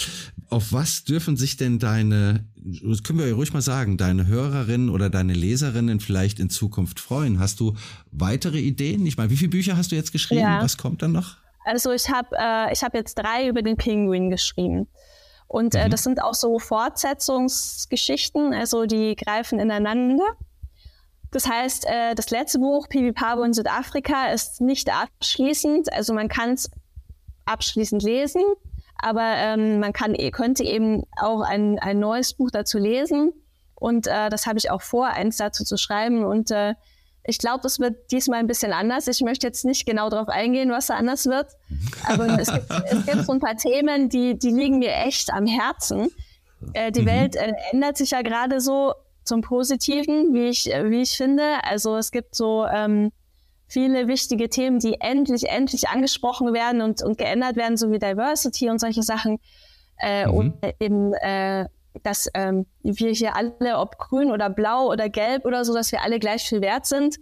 [0.50, 4.90] Auf was dürfen sich denn deine, das können wir ja ruhig mal sagen, deine Hörerinnen
[4.90, 7.38] oder deine Leserinnen vielleicht in Zukunft freuen?
[7.38, 7.74] Hast du
[8.10, 9.06] weitere Ideen?
[9.06, 10.42] Ich meine, wie viele Bücher hast du jetzt geschrieben?
[10.42, 10.62] Ja.
[10.62, 11.36] Was kommt dann noch?
[11.68, 14.88] Also ich habe äh, ich hab jetzt drei über den Pinguin geschrieben.
[15.48, 15.90] Und äh, mhm.
[15.90, 20.24] das sind auch so Fortsetzungsgeschichten, also die greifen ineinander.
[21.30, 25.92] Das heißt, äh, das letzte Buch, Pipi Pabo in Südafrika, ist nicht abschließend.
[25.92, 26.70] Also man kann es
[27.44, 28.42] abschließend lesen,
[28.96, 33.34] aber ähm, man kann, könnte eben auch ein, ein neues Buch dazu lesen.
[33.74, 36.24] Und äh, das habe ich auch vor, eins dazu zu schreiben.
[36.24, 36.74] Und äh,
[37.28, 39.06] ich glaube, es wird diesmal ein bisschen anders.
[39.06, 41.46] Ich möchte jetzt nicht genau darauf eingehen, was da anders wird.
[42.04, 45.46] Aber es gibt, es gibt so ein paar Themen, die, die liegen mir echt am
[45.46, 46.10] Herzen.
[46.72, 47.06] Äh, die mhm.
[47.06, 51.44] Welt äh, ändert sich ja gerade so zum Positiven, wie ich, wie ich finde.
[51.64, 53.12] Also es gibt so ähm,
[53.66, 58.70] viele wichtige Themen, die endlich, endlich angesprochen werden und, und geändert werden, so wie Diversity
[58.70, 59.38] und solche Sachen.
[59.98, 60.34] Äh, mhm.
[60.34, 61.66] Und eben äh,
[62.02, 66.02] dass ähm, wir hier alle, ob grün oder blau oder gelb oder so, dass wir
[66.02, 67.16] alle gleich viel wert sind.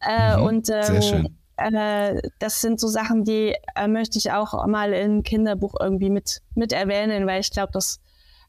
[0.00, 4.92] Äh, mhm, und ähm, äh, das sind so Sachen, die äh, möchte ich auch mal
[4.92, 8.00] im Kinderbuch irgendwie mit, mit erwähnen, weil ich glaube, dass,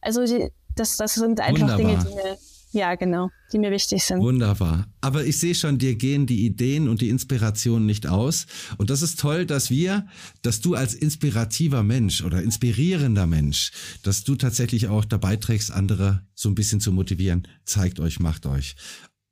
[0.02, 1.78] also die, das, das sind einfach Wunderbar.
[1.78, 2.38] Dinge, die mir
[2.72, 4.20] ja, genau, die mir wichtig sind.
[4.22, 4.88] Wunderbar.
[5.02, 8.46] Aber ich sehe schon, dir gehen die Ideen und die Inspirationen nicht aus.
[8.78, 10.06] Und das ist toll, dass wir,
[10.42, 13.72] dass du als inspirativer Mensch oder inspirierender Mensch,
[14.04, 17.48] dass du tatsächlich auch dabei trägst, andere so ein bisschen zu motivieren.
[17.66, 18.76] Zeigt euch, macht euch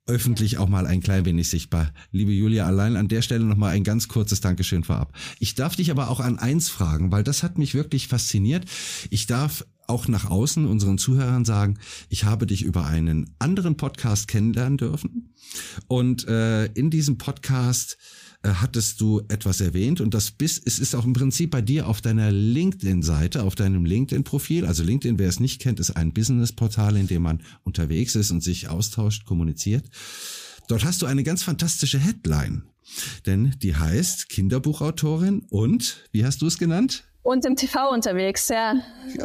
[0.08, 1.92] öffentlich auch mal ein klein wenig sichtbar.
[2.12, 5.14] Liebe Julia, allein an der Stelle nochmal ein ganz kurzes Dankeschön vorab.
[5.40, 8.66] Ich darf dich aber auch an eins fragen, weil das hat mich wirklich fasziniert.
[9.10, 14.28] Ich darf auch nach außen unseren Zuhörern sagen, ich habe dich über einen anderen Podcast
[14.28, 15.34] kennenlernen dürfen.
[15.88, 17.98] Und äh, in diesem Podcast
[18.44, 21.88] äh, hattest du etwas erwähnt und das bis, es ist auch im Prinzip bei dir
[21.88, 24.66] auf deiner LinkedIn-Seite, auf deinem LinkedIn-Profil.
[24.66, 28.44] Also LinkedIn, wer es nicht kennt, ist ein Business-Portal, in dem man unterwegs ist und
[28.44, 29.86] sich austauscht, kommuniziert.
[30.68, 32.64] Dort hast du eine ganz fantastische Headline.
[33.26, 37.07] Denn die heißt Kinderbuchautorin und, wie hast du es genannt?
[37.28, 38.76] Und im TV unterwegs, ja.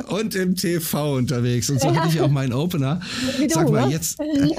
[0.08, 1.70] Und im TV unterwegs.
[1.70, 1.94] Und so ja.
[1.94, 3.00] hatte ich auch meinen Opener.
[3.38, 3.92] Wie du, Sag mal ne?
[3.92, 4.18] jetzt.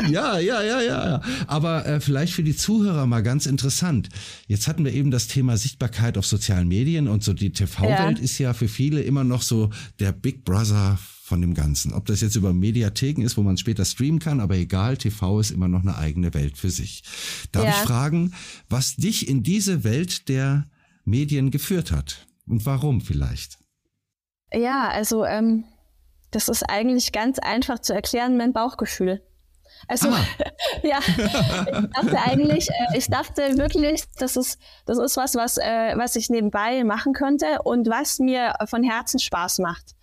[0.09, 1.21] Ja, ja, ja, ja.
[1.47, 4.07] Aber äh, vielleicht für die Zuhörer mal ganz interessant.
[4.47, 8.23] Jetzt hatten wir eben das Thema Sichtbarkeit auf sozialen Medien und so die TV-Welt ja.
[8.23, 11.91] ist ja für viele immer noch so der Big Brother von dem Ganzen.
[11.91, 15.51] Ob das jetzt über Mediatheken ist, wo man später streamen kann, aber egal, TV ist
[15.51, 17.03] immer noch eine eigene Welt für sich.
[17.51, 17.71] Darf ja.
[17.71, 18.31] ich fragen,
[18.69, 20.65] was dich in diese Welt der
[21.03, 22.25] Medien geführt hat?
[22.47, 23.57] Und warum vielleicht?
[24.51, 25.65] Ja, also ähm,
[26.31, 29.21] das ist eigentlich ganz einfach zu erklären, mein Bauchgefühl.
[29.87, 30.25] Also ah.
[30.83, 35.93] ja, ich dachte eigentlich, äh, ich dachte wirklich, das ist, das ist was, was, äh,
[35.97, 39.95] was ich nebenbei machen könnte und was mir von Herzen Spaß macht.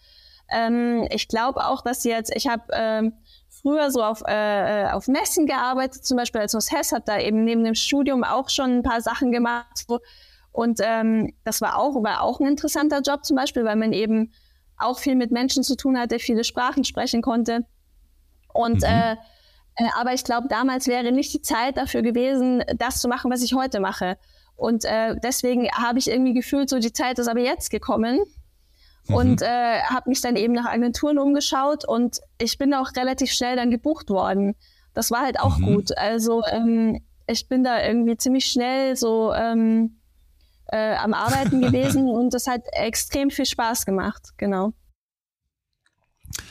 [0.50, 3.14] Ähm, ich glaube auch, dass jetzt, ich habe ähm,
[3.48, 7.64] früher so auf, äh, auf Messen gearbeitet, zum Beispiel als Hess, habe da eben neben
[7.64, 9.98] dem Studium auch schon ein paar Sachen gemacht, wo
[10.52, 14.32] und ähm, das war auch, war auch ein interessanter Job zum Beispiel, weil man eben
[14.76, 17.66] auch viel mit Menschen zu tun hatte, viele Sprachen sprechen konnte.
[18.52, 18.84] Und mhm.
[18.84, 19.16] äh,
[19.76, 23.42] äh, aber ich glaube, damals wäre nicht die Zeit dafür gewesen, das zu machen, was
[23.42, 24.16] ich heute mache.
[24.56, 28.20] Und äh, deswegen habe ich irgendwie gefühlt, so die Zeit ist aber jetzt gekommen.
[29.08, 29.14] mhm.
[29.14, 33.56] und äh, habe mich dann eben nach Agenturen umgeschaut und ich bin auch relativ schnell
[33.56, 34.54] dann gebucht worden.
[34.92, 35.74] Das war halt auch mhm.
[35.74, 35.96] gut.
[35.96, 39.99] Also ähm, ich bin da irgendwie ziemlich schnell so ähm,
[40.70, 44.72] äh, am Arbeiten gewesen und das hat extrem viel Spaß gemacht, genau.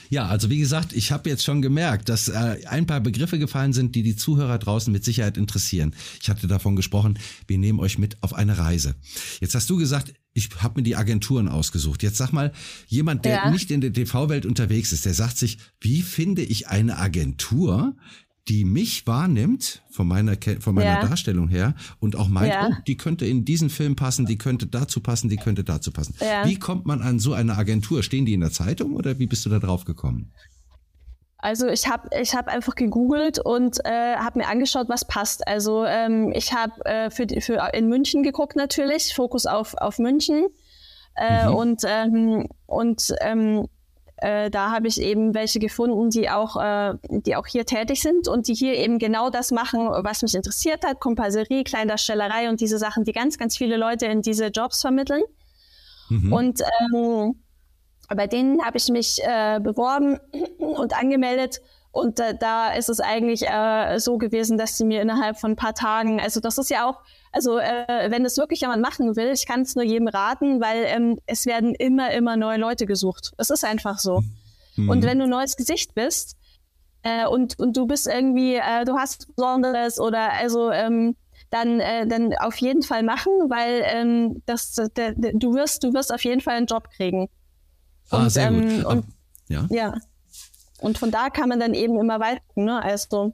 [0.10, 3.74] Ja, also wie gesagt, ich habe jetzt schon gemerkt, dass äh, ein paar Begriffe gefallen
[3.74, 5.96] sind, die die Zuhörer draußen mit Sicherheit interessieren.
[6.22, 8.96] Ich hatte davon gesprochen, wir nehmen euch mit auf eine Reise.
[9.40, 12.04] Jetzt hast du gesagt, ich habe mir die Agenturen ausgesucht.
[12.04, 12.52] Jetzt sag mal,
[12.88, 13.52] jemand, der ja.
[13.52, 17.96] nicht in der TV-Welt unterwegs ist, der sagt sich, wie finde ich eine Agentur,
[18.50, 21.08] die mich wahrnimmt von meiner von meiner ja.
[21.08, 22.70] Darstellung her und auch meint, ja.
[22.70, 26.16] oh, die könnte in diesen Film passen, die könnte dazu passen, die könnte dazu passen.
[26.20, 26.46] Ja.
[26.46, 28.02] Wie kommt man an so eine Agentur?
[28.02, 30.34] Stehen die in der Zeitung oder wie bist du da drauf gekommen?
[31.38, 35.48] Also ich habe ich hab einfach gegoogelt und äh, habe mir angeschaut, was passt.
[35.48, 40.48] Also ähm, ich habe äh, für, für in München geguckt natürlich, Fokus auf, auf München.
[41.16, 41.56] Äh, mhm.
[41.56, 43.68] Und, ähm, und ähm,
[44.22, 48.28] äh, da habe ich eben welche gefunden, die auch, äh, die auch hier tätig sind
[48.28, 52.78] und die hier eben genau das machen, was mich interessiert hat, Kompasserie, Kleindarstellerei und diese
[52.78, 55.24] Sachen, die ganz, ganz viele Leute in diese Jobs vermitteln.
[56.10, 56.34] Mhm.
[56.34, 57.36] Und ähm,
[58.10, 60.20] bei denen habe ich mich äh, beworben
[60.58, 61.62] und angemeldet
[62.00, 65.56] und äh, da ist es eigentlich äh, so gewesen, dass sie mir innerhalb von ein
[65.56, 69.32] paar Tagen, also das ist ja auch, also äh, wenn es wirklich jemand machen will,
[69.34, 73.34] ich kann es nur jedem raten, weil ähm, es werden immer, immer neue Leute gesucht.
[73.38, 74.22] Es ist einfach so.
[74.76, 74.90] Mhm.
[74.90, 76.38] Und wenn du ein neues Gesicht bist
[77.04, 81.16] äh, und, und du bist irgendwie, äh, du hast Besonderes oder also ähm,
[81.50, 85.94] dann, äh, dann auf jeden Fall machen, weil ähm, das, der, der, du wirst, du
[85.94, 87.30] wirst auf jeden Fall einen Job kriegen.
[88.10, 88.64] Ah, und, ah, sehr gut.
[88.64, 89.06] Ähm, und,
[89.48, 89.68] ja.
[89.70, 89.96] ja.
[90.82, 92.82] Und von da kann man dann eben immer weiter, ne?
[92.82, 93.34] Also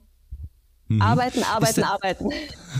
[0.88, 1.02] Mhm.
[1.02, 2.30] Arbeiten, arbeiten, arbeiten.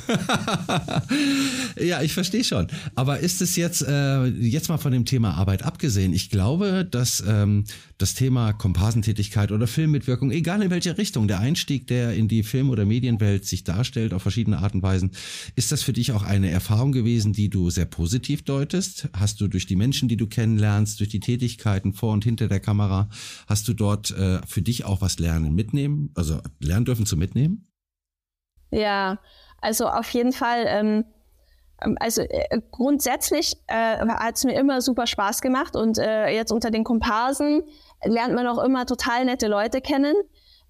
[1.81, 2.69] ja, ich verstehe schon.
[2.95, 7.25] Aber ist es jetzt, äh, jetzt mal von dem Thema Arbeit abgesehen, ich glaube, dass
[7.27, 7.65] ähm,
[7.99, 12.71] das Thema Komparsentätigkeit oder Filmmitwirkung, egal in welche Richtung, der Einstieg, der in die Film-
[12.71, 15.11] oder Medienwelt sich darstellt, auf verschiedene Art und Weisen,
[15.57, 19.09] ist das für dich auch eine Erfahrung gewesen, die du sehr positiv deutest?
[19.15, 22.61] Hast du durch die Menschen, die du kennenlernst, durch die Tätigkeiten vor und hinter der
[22.61, 23.09] Kamera,
[23.49, 27.67] hast du dort äh, für dich auch was lernen, mitnehmen, also lernen dürfen zu mitnehmen?
[28.71, 29.19] Ja,
[29.61, 30.65] also auf jeden Fall.
[30.67, 31.05] Ähm,
[31.83, 36.53] ähm also äh, grundsätzlich äh, hat es mir immer super Spaß gemacht und äh, jetzt
[36.53, 37.63] unter den Komparsen
[38.05, 40.15] lernt man auch immer total nette Leute kennen.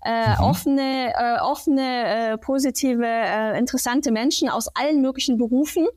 [0.04, 0.44] Äh, mhm.
[0.44, 5.88] offene, äh, offene, äh, positive, äh, interessante Menschen aus allen möglichen Berufen.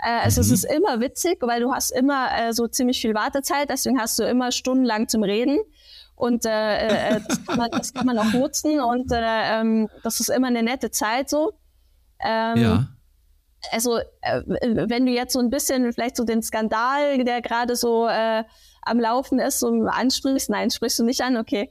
[0.00, 0.46] Äh, also mhm.
[0.46, 4.18] es ist immer witzig, weil du hast immer äh, so ziemlich viel Wartezeit, deswegen hast
[4.18, 5.58] du immer stundenlang zum Reden.
[6.18, 9.88] Und äh, äh, äh, das, kann man, das kann man auch nutzen und äh, ähm,
[10.02, 11.52] das ist immer eine nette Zeit so.
[12.20, 12.88] Ähm, ja.
[13.70, 18.08] Also, äh, wenn du jetzt so ein bisschen vielleicht so den Skandal, der gerade so
[18.08, 18.42] äh,
[18.82, 21.70] am Laufen ist, so ansprichst, nein, sprichst du nicht an, okay.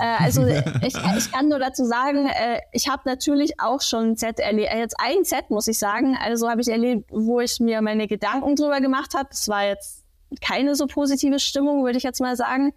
[0.00, 4.16] Äh, also ich, ich kann nur dazu sagen, äh, ich habe natürlich auch schon ein
[4.16, 7.60] Set erlebt, äh, jetzt ein Set muss ich sagen, also habe ich erlebt, wo ich
[7.60, 9.28] mir meine Gedanken drüber gemacht habe.
[9.30, 10.04] Das war jetzt
[10.40, 12.72] keine so positive Stimmung, würde ich jetzt mal sagen.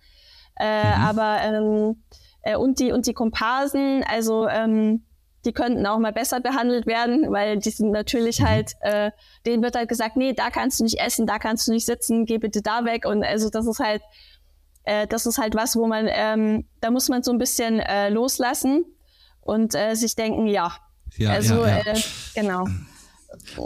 [0.60, 1.04] Äh, mhm.
[1.04, 2.04] Aber ähm,
[2.42, 5.06] äh, und die und die Komparsen, also ähm,
[5.46, 8.46] die könnten auch mal besser behandelt werden, weil die sind natürlich mhm.
[8.46, 9.12] halt, äh,
[9.46, 12.26] denen wird halt gesagt, nee, da kannst du nicht essen, da kannst du nicht sitzen,
[12.26, 13.06] geh bitte da weg.
[13.06, 14.02] Und also das ist halt,
[14.84, 18.10] äh, das ist halt was, wo man, ähm, da muss man so ein bisschen äh,
[18.10, 18.86] loslassen
[19.42, 20.76] und äh, sich denken, ja.
[21.18, 21.94] Ja, also ja, ja.
[21.94, 22.02] Äh,
[22.34, 22.68] genau.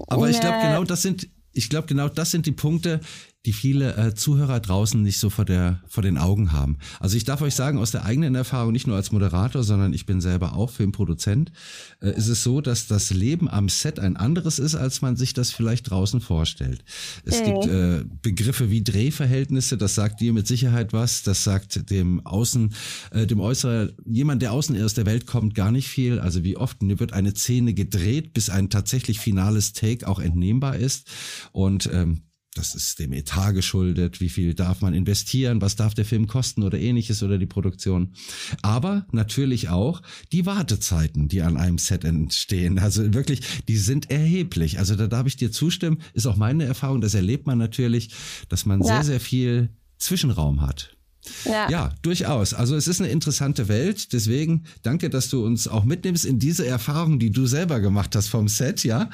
[0.08, 3.00] Aber und, ich glaube, genau das sind, ich glaube, genau das sind die Punkte,
[3.46, 6.78] die viele äh, Zuhörer draußen nicht so vor, der, vor den Augen haben.
[7.00, 10.06] Also ich darf euch sagen, aus der eigenen Erfahrung, nicht nur als Moderator, sondern ich
[10.06, 11.52] bin selber auch Filmproduzent,
[12.02, 15.34] äh, ist es so, dass das Leben am Set ein anderes ist, als man sich
[15.34, 16.84] das vielleicht draußen vorstellt.
[17.24, 17.46] Es mhm.
[17.46, 22.74] gibt äh, Begriffe wie Drehverhältnisse, das sagt dir mit Sicherheit was, das sagt dem Außen,
[23.12, 26.20] äh, dem Äußeren, jemand, der außen aus der Welt kommt, gar nicht viel.
[26.20, 31.10] Also wie oft wird eine Szene gedreht, bis ein tatsächlich finales Take auch entnehmbar ist.
[31.52, 32.24] Und ähm,
[32.60, 36.64] das ist dem Etat geschuldet, wie viel darf man investieren, was darf der Film kosten
[36.64, 38.14] oder ähnliches oder die Produktion.
[38.62, 40.02] Aber natürlich auch
[40.34, 42.78] die Wartezeiten, die an einem Set entstehen.
[42.78, 44.78] Also wirklich, die sind erheblich.
[44.78, 48.10] Also da darf ich dir zustimmen, ist auch meine Erfahrung, das erlebt man natürlich,
[48.50, 48.88] dass man ja.
[48.88, 50.98] sehr, sehr viel Zwischenraum hat.
[51.46, 51.70] Ja.
[51.70, 52.54] ja, durchaus.
[52.54, 54.14] Also es ist eine interessante Welt.
[54.14, 58.28] Deswegen danke, dass du uns auch mitnimmst in diese Erfahrung, die du selber gemacht hast
[58.28, 59.10] vom Set, ja.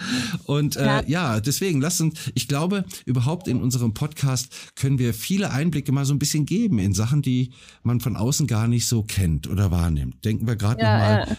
[0.46, 1.04] Und äh, ja.
[1.08, 6.06] ja, deswegen lass uns, ich glaube, überhaupt in unserem Podcast können wir viele Einblicke mal
[6.06, 7.52] so ein bisschen geben in Sachen, die
[7.84, 10.24] man von außen gar nicht so kennt oder wahrnimmt.
[10.24, 11.38] Denken wir gerade ja, nochmal,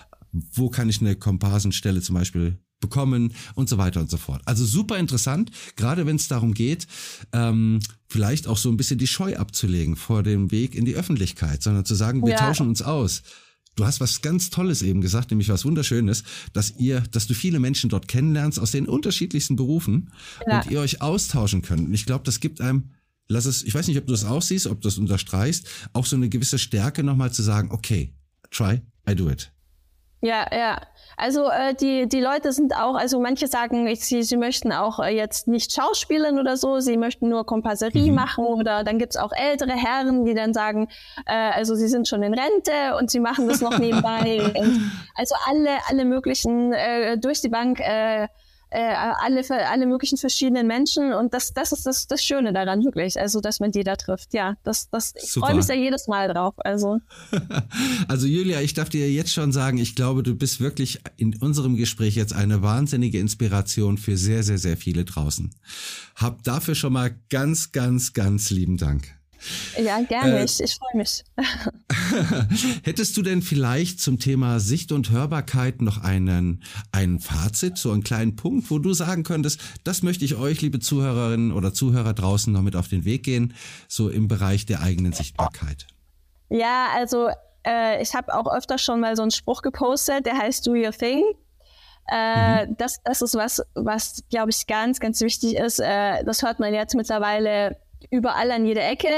[0.52, 4.42] wo kann ich eine Komparsenstelle zum Beispiel bekommen und so weiter und so fort.
[4.44, 6.86] Also super interessant, gerade wenn es darum geht,
[7.32, 11.62] ähm, vielleicht auch so ein bisschen die Scheu abzulegen vor dem Weg in die Öffentlichkeit,
[11.62, 12.38] sondern zu sagen, wir ja.
[12.38, 13.22] tauschen uns aus.
[13.74, 17.60] Du hast was ganz Tolles eben gesagt, nämlich was Wunderschönes, dass ihr, dass du viele
[17.60, 20.10] Menschen dort kennenlernst aus den unterschiedlichsten Berufen
[20.46, 20.60] ja.
[20.60, 21.88] und ihr euch austauschen könnt.
[21.88, 22.90] Und ich glaube, das gibt einem,
[23.28, 26.06] lass es, ich weiß nicht, ob du das auch siehst, ob du das unterstreichst, auch
[26.06, 28.14] so eine gewisse Stärke nochmal zu sagen, okay,
[28.50, 29.52] try, I do it.
[30.22, 30.80] Ja, ja.
[31.18, 34.98] Also äh, die, die Leute sind auch, also manche sagen, ich, sie, sie möchten auch
[34.98, 38.14] äh, jetzt nicht schauspielen oder so, sie möchten nur Kompasserie mhm.
[38.14, 40.88] machen oder dann gibt's auch ältere Herren, die dann sagen,
[41.26, 44.40] äh, also sie sind schon in Rente und sie machen das noch nebenbei.
[44.58, 48.28] und also alle, alle möglichen äh, durch die Bank äh,
[48.70, 53.18] äh, alle, alle möglichen verschiedenen Menschen und das, das ist das, das Schöne daran wirklich,
[53.18, 54.34] also dass man die da trifft.
[54.34, 56.54] Ja, das, das, ich freue mich da jedes Mal drauf.
[56.58, 56.98] Also.
[58.08, 61.76] also Julia, ich darf dir jetzt schon sagen, ich glaube, du bist wirklich in unserem
[61.76, 65.54] Gespräch jetzt eine wahnsinnige Inspiration für sehr, sehr, sehr viele draußen.
[66.16, 69.15] Hab dafür schon mal ganz, ganz, ganz lieben Dank.
[69.82, 70.40] Ja, gerne.
[70.40, 71.24] Äh, ich, ich freue mich.
[72.84, 78.02] Hättest du denn vielleicht zum Thema Sicht und Hörbarkeit noch einen, einen Fazit, so einen
[78.02, 82.52] kleinen Punkt, wo du sagen könntest, das möchte ich euch, liebe Zuhörerinnen oder Zuhörer draußen,
[82.52, 83.54] noch mit auf den Weg gehen,
[83.88, 85.86] so im Bereich der eigenen Sichtbarkeit?
[86.48, 87.28] Ja, also
[87.66, 90.92] äh, ich habe auch öfter schon mal so einen Spruch gepostet, der heißt Do Your
[90.92, 91.24] Thing.
[92.08, 92.76] Äh, mhm.
[92.76, 95.80] das, das ist was, was glaube ich ganz, ganz wichtig ist.
[95.80, 97.76] Äh, das hört man jetzt mittlerweile
[98.16, 99.08] überall an jeder Ecke.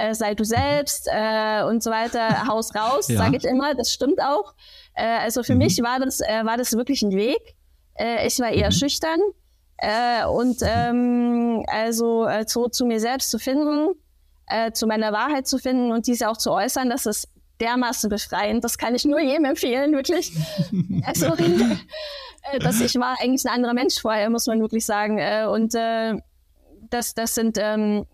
[0.00, 3.18] Äh, sei du selbst äh, und so weiter, Haus raus, ja.
[3.18, 4.54] sage ich immer, das stimmt auch.
[4.94, 5.58] Äh, also für mhm.
[5.58, 7.56] mich war das, äh, war das wirklich ein Weg.
[7.98, 8.72] Äh, ich war eher mhm.
[8.72, 9.20] schüchtern
[9.76, 13.88] äh, und ähm, also zu, zu mir selbst zu finden,
[14.72, 17.28] zu meiner Wahrheit zu finden und diese auch zu äußern, das ist
[17.60, 18.64] dermaßen befreiend.
[18.64, 20.32] Das kann ich nur jedem empfehlen, wirklich.
[21.04, 21.36] also,
[22.58, 25.20] dass ich war eigentlich ein anderer Mensch vorher, muss man wirklich sagen.
[25.46, 28.06] Und das, das sind, ähm,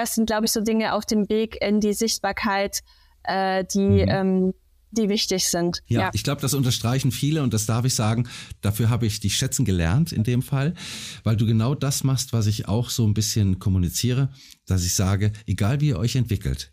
[0.00, 2.80] das sind, glaube ich, so Dinge auf dem Weg in die Sichtbarkeit,
[3.24, 4.08] äh, die, mhm.
[4.08, 4.54] ähm,
[4.92, 5.82] die wichtig sind.
[5.86, 6.10] Ja, ja.
[6.14, 8.28] ich glaube, das unterstreichen viele und das darf ich sagen.
[8.60, 10.74] Dafür habe ich dich schätzen gelernt in dem Fall,
[11.22, 14.30] weil du genau das machst, was ich auch so ein bisschen kommuniziere,
[14.66, 16.72] dass ich sage, egal wie ihr euch entwickelt,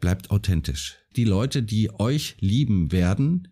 [0.00, 0.96] bleibt authentisch.
[1.16, 3.48] Die Leute, die euch lieben werden,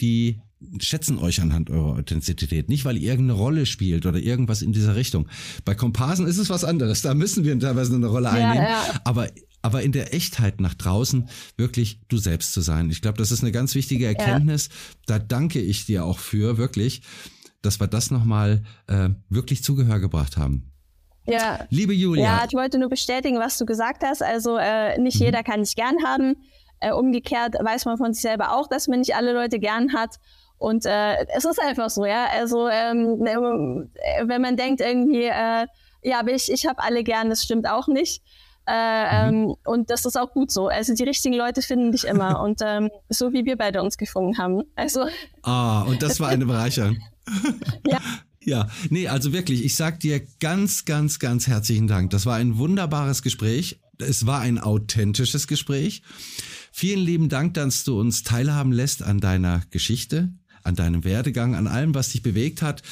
[0.00, 0.42] die
[0.80, 2.68] schätzen euch anhand eurer Authentizität.
[2.68, 5.28] Nicht, weil ihr irgendeine Rolle spielt oder irgendwas in dieser Richtung.
[5.64, 7.02] Bei Komparsen ist es was anderes.
[7.02, 8.64] Da müssen wir teilweise eine Rolle einnehmen.
[8.64, 9.00] Ja, ja.
[9.04, 9.28] Aber
[9.62, 12.88] aber in der Echtheit nach draußen wirklich du selbst zu sein.
[12.88, 14.68] Ich glaube, das ist eine ganz wichtige Erkenntnis.
[14.68, 14.74] Ja.
[15.06, 17.02] Da danke ich dir auch für, wirklich,
[17.62, 20.70] dass wir das nochmal äh, wirklich Zugehör gebracht haben.
[21.26, 21.66] Ja.
[21.68, 22.22] Liebe Julia.
[22.22, 24.22] Ja, ich wollte nur bestätigen, was du gesagt hast.
[24.22, 25.26] Also äh, nicht mhm.
[25.26, 26.36] jeder kann dich gern haben.
[26.78, 30.20] Äh, umgekehrt weiß man von sich selber auch, dass man nicht alle Leute gern hat.
[30.58, 32.26] Und äh, es ist einfach so, ja.
[32.32, 35.66] Also ähm, äh, wenn man denkt irgendwie, äh,
[36.02, 38.22] ja, aber ich, ich habe alle gern, das stimmt auch nicht.
[38.66, 39.34] Äh, mhm.
[39.34, 40.68] ähm, und das ist auch gut so.
[40.68, 42.40] Also die richtigen Leute finden dich immer.
[42.44, 44.62] und ähm, so wie wir beide uns gefunden haben.
[44.74, 45.06] Also.
[45.42, 46.98] Ah, und das war eine Bereicherung.
[47.86, 47.98] ja.
[48.46, 52.10] Ja, nee, also wirklich, ich sag dir ganz, ganz, ganz herzlichen Dank.
[52.10, 53.80] Das war ein wunderbares Gespräch.
[53.98, 56.02] Es war ein authentisches Gespräch.
[56.70, 60.32] Vielen lieben Dank, dass du uns teilhaben lässt an deiner Geschichte,
[60.66, 62.82] an deinem Werdegang, an allem, was dich bewegt hat.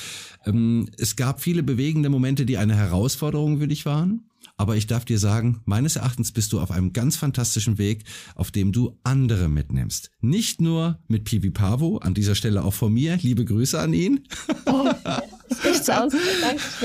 [0.47, 4.29] Ähm, es gab viele bewegende Momente, die eine Herausforderung für dich waren.
[4.57, 8.05] Aber ich darf dir sagen, meines Erachtens bist du auf einem ganz fantastischen Weg,
[8.37, 10.13] auf dem du andere mitnimmst.
[10.21, 14.21] Nicht nur mit Pivi Pavo, an dieser Stelle auch von mir, liebe Grüße an ihn.
[14.67, 14.89] Oh,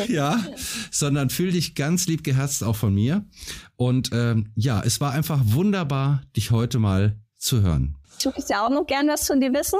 [0.08, 0.44] ja,
[0.90, 3.26] sondern fühl dich ganz lieb geherzt auch von mir.
[3.76, 7.99] Und ähm, ja, es war einfach wunderbar, dich heute mal zu hören.
[8.20, 9.80] Ich würde ja auch noch gern was von dir wissen.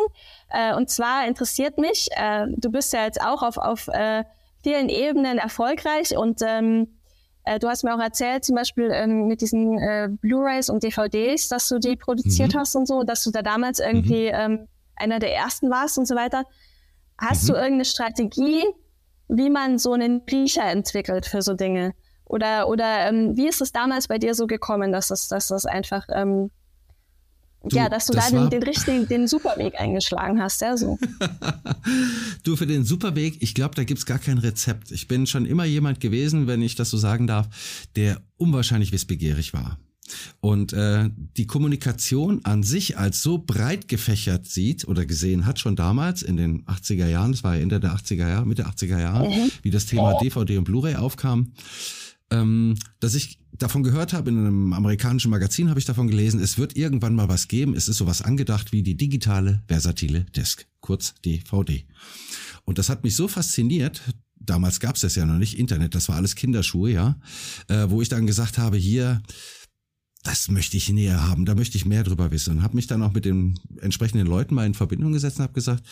[0.50, 4.24] Äh, und zwar interessiert mich, äh, du bist ja jetzt auch auf, auf äh,
[4.64, 6.88] vielen Ebenen erfolgreich und ähm,
[7.46, 11.48] äh, du hast mir auch erzählt, zum Beispiel ähm, mit diesen äh, Blu-rays und DVDs,
[11.48, 12.60] dass du die produziert mhm.
[12.60, 14.36] hast und so, dass du da damals irgendwie mhm.
[14.36, 16.44] ähm, einer der ersten warst und so weiter.
[17.18, 17.48] Hast mhm.
[17.48, 18.64] du irgendeine Strategie,
[19.30, 21.94] wie man so einen Riecher entwickelt für so Dinge?
[22.26, 25.66] Oder, oder ähm, wie ist es damals bei dir so gekommen, dass das, dass das
[25.66, 26.52] einfach ähm,
[27.64, 30.98] Du, ja, dass du das da den, den, richtigen, den Superweg eingeschlagen hast, ja so.
[32.44, 34.92] du, für den Superweg, ich glaube, da gibt's gar kein Rezept.
[34.92, 37.50] Ich bin schon immer jemand gewesen, wenn ich das so sagen darf,
[37.98, 39.78] der unwahrscheinlich wissbegierig war.
[40.40, 45.76] Und äh, die Kommunikation an sich als so breit gefächert sieht oder gesehen hat schon
[45.76, 49.28] damals in den 80er Jahren, das war ja Ende der 80er Jahre, Mitte 80er Jahre,
[49.28, 49.52] mhm.
[49.62, 51.52] wie das Thema DVD und Blu-ray aufkam
[52.32, 56.58] ähm, dass ich davon gehört habe, in einem amerikanischen Magazin habe ich davon gelesen, es
[56.58, 57.76] wird irgendwann mal was geben.
[57.76, 61.86] Es ist sowas angedacht wie die digitale versatile Disk, kurz DVD.
[62.66, 64.02] Und das hat mich so fasziniert,
[64.36, 67.20] damals gab es das ja noch nicht, Internet, das war alles Kinderschuhe, ja,
[67.68, 69.22] äh, wo ich dann gesagt habe, hier,
[70.24, 72.58] das möchte ich näher haben, da möchte ich mehr drüber wissen.
[72.58, 75.54] Und habe mich dann auch mit den entsprechenden Leuten mal in Verbindung gesetzt und habe
[75.54, 75.84] gesagt,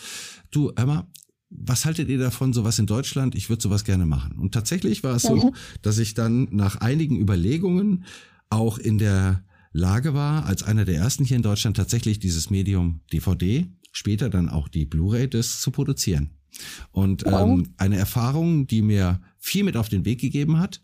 [0.50, 1.08] du, Emma,
[1.50, 3.34] was haltet ihr davon, sowas in Deutschland?
[3.34, 4.38] Ich würde sowas gerne machen.
[4.38, 8.04] Und tatsächlich war es so, dass ich dann nach einigen Überlegungen
[8.50, 9.42] auch in der
[9.72, 14.48] Lage war, als einer der ersten hier in Deutschland tatsächlich dieses Medium DVD, später dann
[14.48, 16.30] auch die Blu-ray das zu produzieren.
[16.90, 20.80] Und ähm, eine Erfahrung, die mir viel mit auf den Weg gegeben hat,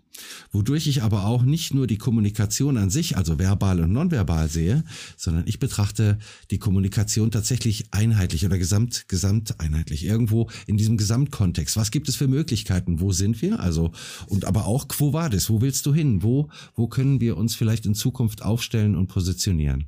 [0.53, 4.85] wodurch ich aber auch nicht nur die Kommunikation an sich, also verbal und nonverbal sehe,
[5.17, 6.19] sondern ich betrachte
[6.51, 9.55] die Kommunikation tatsächlich einheitlich oder gesamt, gesamt
[9.91, 11.77] irgendwo in diesem Gesamtkontext.
[11.77, 13.01] Was gibt es für Möglichkeiten?
[13.01, 13.61] Wo sind wir?
[13.61, 13.93] Also,
[14.27, 15.51] und aber auch quo vadis?
[15.51, 16.23] Wo willst du hin?
[16.23, 19.87] Wo, wo können wir uns vielleicht in Zukunft aufstellen und positionieren?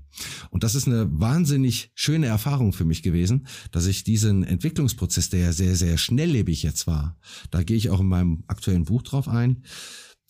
[0.51, 5.41] Und das ist eine wahnsinnig schöne Erfahrung für mich gewesen, dass ich diesen Entwicklungsprozess, der
[5.41, 7.17] ja sehr, sehr schnelllebig jetzt war,
[7.51, 9.63] da gehe ich auch in meinem aktuellen Buch drauf ein,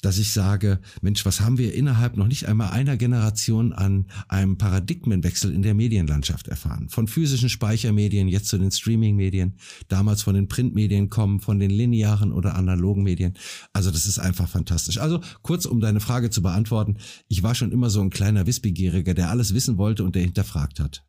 [0.02, 4.58] dass ich sage, Mensch, was haben wir innerhalb noch nicht einmal einer Generation an einem
[4.58, 6.88] Paradigmenwechsel in der Medienlandschaft erfahren?
[6.90, 9.58] Von physischen Speichermedien jetzt zu den Streamingmedien,
[9.88, 13.34] damals von den Printmedien kommen, von den linearen oder analogen Medien.
[13.72, 14.98] Also das ist einfach fantastisch.
[14.98, 19.14] Also kurz, um deine Frage zu beantworten, ich war schon immer so ein kleiner Wissbegieriger,
[19.14, 21.04] der alles wissen wollte und der hinterfragt hat.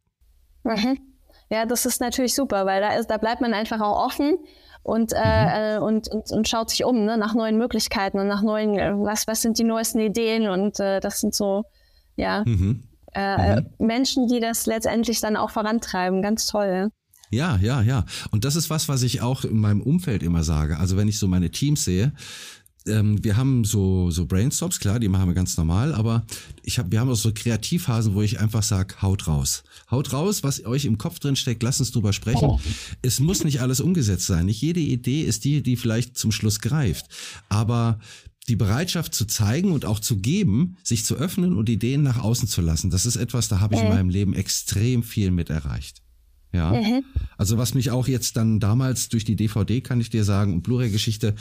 [0.64, 0.98] Mhm.
[1.50, 4.38] Ja, das ist natürlich super, weil da, ist, da bleibt man einfach auch offen
[4.88, 5.22] und, äh, mhm.
[5.22, 8.94] äh, und, und, und schaut sich um ne, nach neuen Möglichkeiten und nach neuen, äh,
[8.94, 11.64] was, was sind die neuesten Ideen und äh, das sind so,
[12.16, 12.84] ja, mhm.
[13.14, 13.68] Äh, mhm.
[13.80, 16.22] Menschen, die das letztendlich dann auch vorantreiben.
[16.22, 16.90] Ganz toll.
[17.30, 18.06] Ja, ja, ja.
[18.32, 20.78] Und das ist was, was ich auch in meinem Umfeld immer sage.
[20.78, 22.14] Also wenn ich so meine Teams sehe,
[22.88, 26.26] ähm, wir haben so, so Brainstorms, klar, die machen wir ganz normal, aber
[26.64, 29.64] ich hab, wir haben auch so Kreativphasen, wo ich einfach sag, haut raus.
[29.92, 32.60] Haut raus, was euch im Kopf drin steckt, lasst uns drüber sprechen.
[33.02, 34.46] Es muss nicht alles umgesetzt sein.
[34.46, 37.08] Nicht jede Idee ist die, die vielleicht zum Schluss greift.
[37.50, 38.00] Aber
[38.48, 42.48] die Bereitschaft zu zeigen und auch zu geben, sich zu öffnen und Ideen nach außen
[42.48, 46.02] zu lassen, das ist etwas, da habe ich in meinem Leben extrem viel mit erreicht.
[46.54, 46.72] Ja.
[46.72, 47.04] Mhm.
[47.38, 50.64] Also was mich auch jetzt dann damals durch die DVD, kann ich dir sagen, und
[50.64, 51.36] Blu-ray-Geschichte,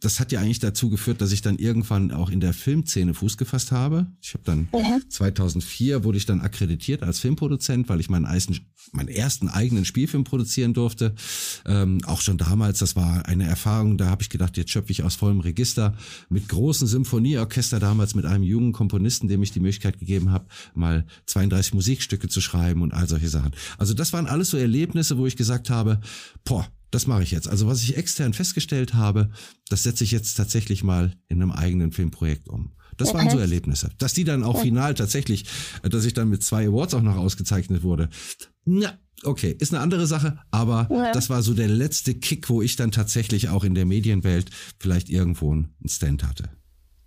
[0.00, 3.36] das hat ja eigentlich dazu geführt, dass ich dann irgendwann auch in der Filmszene Fuß
[3.36, 4.06] gefasst habe.
[4.20, 5.02] Ich habe dann mhm.
[5.08, 8.60] 2004 wurde ich dann akkreditiert als Filmproduzent, weil ich meinen, Eisen,
[8.92, 11.14] meinen ersten eigenen Spielfilm produzieren durfte.
[11.66, 15.02] Ähm, auch schon damals, das war eine Erfahrung, da habe ich gedacht, jetzt schöpfe ich
[15.02, 15.96] aus vollem Register
[16.28, 21.06] mit großen Symphonieorchester damals mit einem jungen Komponisten, dem ich die Möglichkeit gegeben habe, mal
[21.26, 23.52] 32 Musikstücke zu schreiben und all solche Sachen.
[23.78, 26.00] Also das waren alles so Erlebnisse, wo ich gesagt habe,
[26.44, 27.48] boah, das mache ich jetzt.
[27.48, 29.30] Also was ich extern festgestellt habe,
[29.68, 32.72] das setze ich jetzt tatsächlich mal in einem eigenen Filmprojekt um.
[32.98, 33.18] Das okay.
[33.18, 33.90] waren so Erlebnisse.
[33.98, 34.64] Dass die dann auch okay.
[34.64, 35.46] final tatsächlich,
[35.82, 38.10] dass ich dann mit zwei Awards auch noch ausgezeichnet wurde.
[38.66, 38.92] Na,
[39.24, 41.12] okay, ist eine andere Sache, aber ja.
[41.12, 45.08] das war so der letzte Kick, wo ich dann tatsächlich auch in der Medienwelt vielleicht
[45.08, 46.50] irgendwo einen Stand hatte.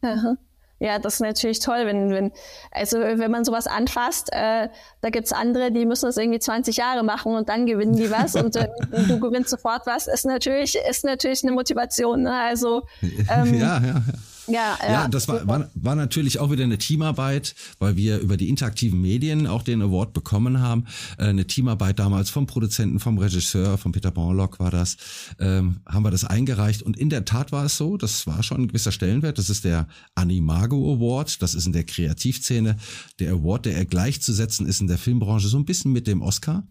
[0.01, 0.35] Aha.
[0.79, 2.31] Ja, das ist natürlich toll, wenn, wenn,
[2.71, 4.67] also wenn man sowas anfasst, äh,
[5.01, 8.35] da gibt's andere, die müssen das irgendwie 20 Jahre machen und dann gewinnen die was
[8.35, 8.67] und äh,
[9.07, 12.23] du gewinnst sofort was, ist natürlich, ist natürlich eine Motivation.
[12.23, 12.33] Ne?
[12.33, 14.01] Also ähm, ja, ja, ja.
[14.47, 18.37] Ja, ja, ja das war, war, war natürlich auch wieder eine Teamarbeit, weil wir über
[18.37, 20.85] die interaktiven Medien auch den Award bekommen haben.
[21.17, 24.97] Äh, eine Teamarbeit damals vom Produzenten, vom Regisseur, von Peter Borlock war das,
[25.39, 26.81] ähm, haben wir das eingereicht.
[26.81, 29.37] Und in der Tat war es so, das war schon ein gewisser Stellenwert.
[29.37, 32.77] Das ist der Animago Award, das ist in der Kreativszene
[33.19, 36.63] der Award, der er gleichzusetzen ist in der Filmbranche so ein bisschen mit dem Oscar.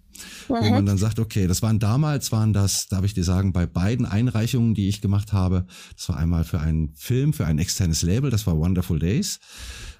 [0.49, 3.67] Wo man dann sagt, okay, das waren damals, waren das, darf ich dir sagen, bei
[3.67, 8.03] beiden Einreichungen, die ich gemacht habe, das war einmal für einen Film, für ein externes
[8.03, 9.41] Label, das war Wonderful Days.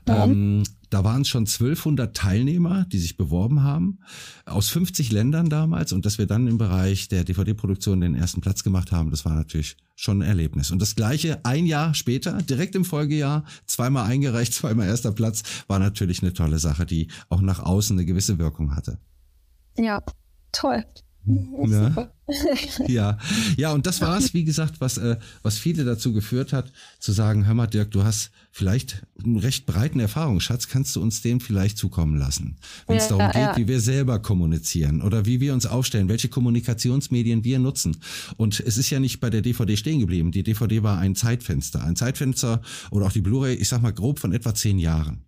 [0.07, 3.99] Ähm, da waren es schon 1200 Teilnehmer, die sich beworben haben,
[4.45, 5.93] aus 50 Ländern damals.
[5.93, 9.35] Und dass wir dann im Bereich der DVD-Produktion den ersten Platz gemacht haben, das war
[9.35, 10.71] natürlich schon ein Erlebnis.
[10.71, 15.79] Und das gleiche ein Jahr später, direkt im Folgejahr, zweimal eingereicht, zweimal erster Platz, war
[15.79, 18.99] natürlich eine tolle Sache, die auch nach außen eine gewisse Wirkung hatte.
[19.77, 20.03] Ja,
[20.53, 20.85] toll.
[21.27, 22.09] Ja.
[22.87, 23.19] ja,
[23.57, 27.13] ja, und das war es, wie gesagt, was, äh, was viele dazu geführt hat, zu
[27.13, 31.41] sagen, hör mal, Dirk, du hast vielleicht einen recht breiten Erfahrungsschatz, kannst du uns den
[31.41, 32.57] vielleicht zukommen lassen,
[32.87, 33.57] wenn es ja, darum geht, ja.
[33.57, 37.97] wie wir selber kommunizieren oder wie wir uns aufstellen, welche Kommunikationsmedien wir nutzen.
[38.37, 40.31] Und es ist ja nicht bei der DVD stehen geblieben.
[40.33, 44.19] Die DVD war ein Zeitfenster, ein Zeitfenster oder auch die Blu-ray, ich sag mal grob
[44.19, 45.25] von etwa zehn Jahren.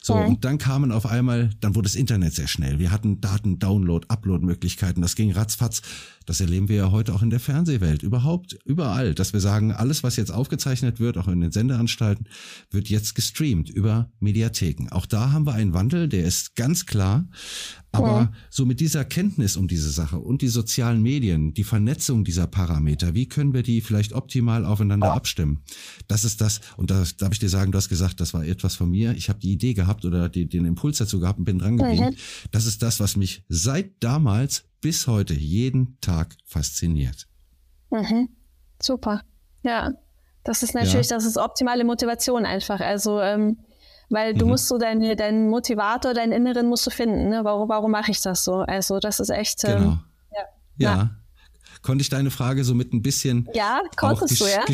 [0.00, 0.24] So, ja.
[0.24, 2.78] und dann kamen auf einmal, dann wurde das Internet sehr schnell.
[2.78, 5.00] Wir hatten Daten, Download, Upload-Möglichkeiten.
[5.02, 5.82] Das ging ratzfatz.
[6.26, 10.02] Das erleben wir ja heute auch in der Fernsehwelt, überhaupt, überall, dass wir sagen, alles,
[10.02, 12.26] was jetzt aufgezeichnet wird, auch in den Sendeanstalten,
[12.70, 14.88] wird jetzt gestreamt über Mediatheken.
[14.90, 17.26] Auch da haben wir einen Wandel, der ist ganz klar.
[17.94, 18.32] Aber ja.
[18.48, 23.14] so mit dieser Kenntnis um diese Sache und die sozialen Medien, die Vernetzung dieser Parameter,
[23.14, 25.62] wie können wir die vielleicht optimal aufeinander abstimmen?
[26.08, 28.76] Das ist das, und da darf ich dir sagen, du hast gesagt, das war etwas
[28.76, 29.14] von mir.
[29.14, 32.16] Ich habe die Idee gehabt oder die, den Impuls dazu gehabt und bin dran geblieben.
[32.50, 37.26] Das ist das, was mich seit damals bis heute jeden Tag fasziniert.
[37.88, 38.28] Mhm.
[38.80, 39.22] Super.
[39.62, 39.92] Ja,
[40.44, 41.16] das ist natürlich, ja.
[41.16, 42.80] das ist optimale Motivation einfach.
[42.80, 43.58] Also ähm,
[44.10, 44.50] weil du mhm.
[44.50, 47.30] musst so deinen dein Motivator, deinen Inneren musst du finden.
[47.30, 47.40] Ne?
[47.44, 48.56] Warum, warum mache ich das so?
[48.56, 49.64] Also das ist echt.
[49.64, 49.98] Ähm, genau.
[50.30, 50.44] Ja.
[50.76, 50.96] ja.
[50.96, 51.10] ja.
[51.80, 53.48] Konnte ich deine Frage so mit ein bisschen.
[53.54, 54.64] Ja, konntest du, ja.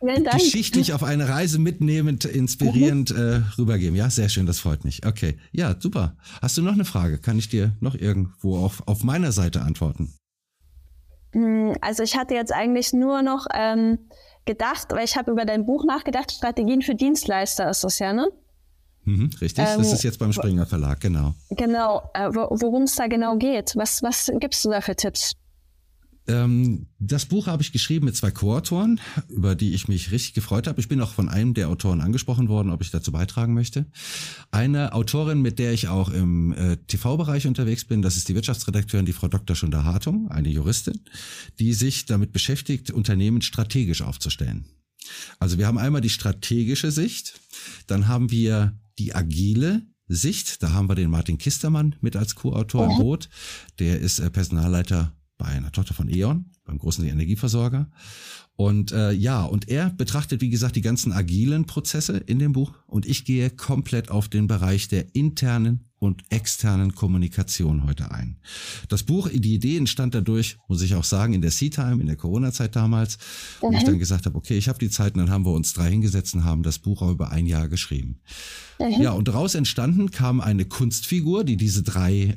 [0.00, 3.94] Gesch geschichtlich auf eine Reise mitnehmend, inspirierend äh, rübergeben.
[3.96, 5.06] Ja, sehr schön, das freut mich.
[5.06, 6.16] Okay, ja, super.
[6.40, 7.18] Hast du noch eine Frage?
[7.18, 10.14] Kann ich dir noch irgendwo auf, auf meiner Seite antworten?
[11.32, 13.98] Hm, also ich hatte jetzt eigentlich nur noch ähm,
[14.46, 18.28] gedacht, weil ich habe über dein Buch nachgedacht, Strategien für Dienstleister ist das ja, ne?
[19.04, 21.34] Mhm, richtig, ähm, das ist jetzt beim Springer Verlag, genau.
[21.50, 23.74] Genau, äh, worum es da genau geht.
[23.76, 25.32] Was, was gibst du da für Tipps?
[26.26, 30.66] Ähm, das Buch habe ich geschrieben mit zwei Co-Autoren, über die ich mich richtig gefreut
[30.66, 30.80] habe.
[30.80, 33.86] Ich bin auch von einem der Autoren angesprochen worden, ob ich dazu beitragen möchte.
[34.50, 39.06] Eine Autorin, mit der ich auch im äh, TV-Bereich unterwegs bin, das ist die Wirtschaftsredakteurin,
[39.06, 39.56] die Frau Dr.
[39.56, 41.00] Schunda Hartung, eine Juristin,
[41.58, 44.66] die sich damit beschäftigt, Unternehmen strategisch aufzustellen.
[45.38, 47.40] Also wir haben einmal die strategische Sicht,
[47.86, 50.62] dann haben wir die agile Sicht.
[50.62, 53.28] Da haben wir den Martin Kistermann mit als Co-Autor im Boot.
[53.78, 57.90] Der ist äh, Personalleiter bei einer Tochter von E.ON, beim großen Energieversorger.
[58.56, 62.74] Und äh, ja, und er betrachtet, wie gesagt, die ganzen agilen Prozesse in dem Buch.
[62.86, 68.38] Und ich gehe komplett auf den Bereich der internen und externen Kommunikation heute ein.
[68.88, 72.16] Das Buch, die Idee entstand dadurch, muss ich auch sagen, in der Sea-Time, in der
[72.16, 73.18] Corona-Zeit damals,
[73.60, 73.76] wo mhm.
[73.76, 75.90] ich dann gesagt habe, okay, ich habe die Zeit, und dann haben wir uns drei
[75.90, 78.20] hingesetzt und haben das Buch auch über ein Jahr geschrieben.
[78.78, 79.02] Mhm.
[79.02, 82.34] Ja, und daraus entstanden kam eine Kunstfigur, die diese drei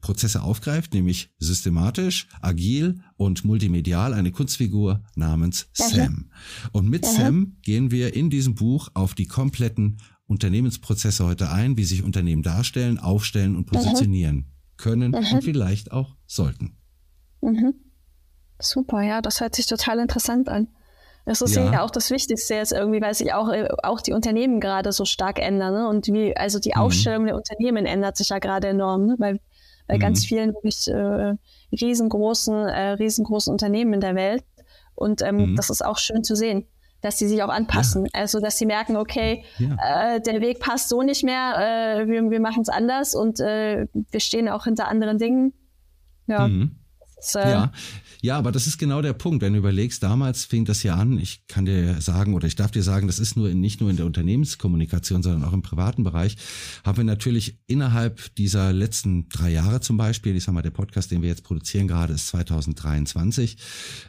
[0.00, 5.94] Prozesse aufgreift, nämlich systematisch, agil und multimedial, eine Kunstfigur namens mhm.
[5.94, 6.30] Sam.
[6.72, 9.98] Und mit Sam gehen wir in diesem Buch auf die kompletten
[10.28, 14.46] Unternehmensprozesse heute ein, wie sich Unternehmen darstellen, aufstellen und positionieren mhm.
[14.76, 15.16] können mhm.
[15.16, 16.76] und vielleicht auch sollten.
[17.40, 17.74] Mhm.
[18.60, 20.68] Super, ja, das hört sich total interessant an.
[21.24, 21.72] Das ist ja.
[21.72, 25.04] ja auch das Wichtigste jetzt irgendwie, weil sich auch, äh, auch die Unternehmen gerade so
[25.04, 25.74] stark ändern.
[25.74, 25.88] Ne?
[25.88, 26.80] Und wie, also die mhm.
[26.80, 29.14] Aufstellung der Unternehmen ändert sich ja gerade enorm, ne?
[29.18, 29.40] weil
[29.86, 30.00] bei mhm.
[30.00, 31.34] ganz vielen wirklich äh,
[31.72, 34.44] riesengroßen, äh, riesengroßen Unternehmen in der Welt.
[34.94, 35.56] Und ähm, mhm.
[35.56, 36.66] das ist auch schön zu sehen
[37.00, 38.06] dass sie sich auch anpassen.
[38.06, 38.20] Ja.
[38.20, 40.16] Also, dass sie merken, okay, ja.
[40.16, 43.86] äh, der Weg passt so nicht mehr, äh, wir, wir machen es anders und äh,
[43.92, 45.52] wir stehen auch hinter anderen Dingen.
[46.26, 46.48] Ja.
[46.48, 46.76] Mhm.
[47.16, 47.72] Das, äh, ja.
[48.20, 49.42] Ja, aber das ist genau der Punkt.
[49.42, 52.72] Wenn du überlegst, damals fing das ja an, ich kann dir sagen oder ich darf
[52.72, 56.02] dir sagen, das ist nur in, nicht nur in der Unternehmenskommunikation, sondern auch im privaten
[56.02, 56.36] Bereich,
[56.84, 61.12] haben wir natürlich innerhalb dieser letzten drei Jahre zum Beispiel, ich sag mal, der Podcast,
[61.12, 63.56] den wir jetzt produzieren gerade, ist 2023,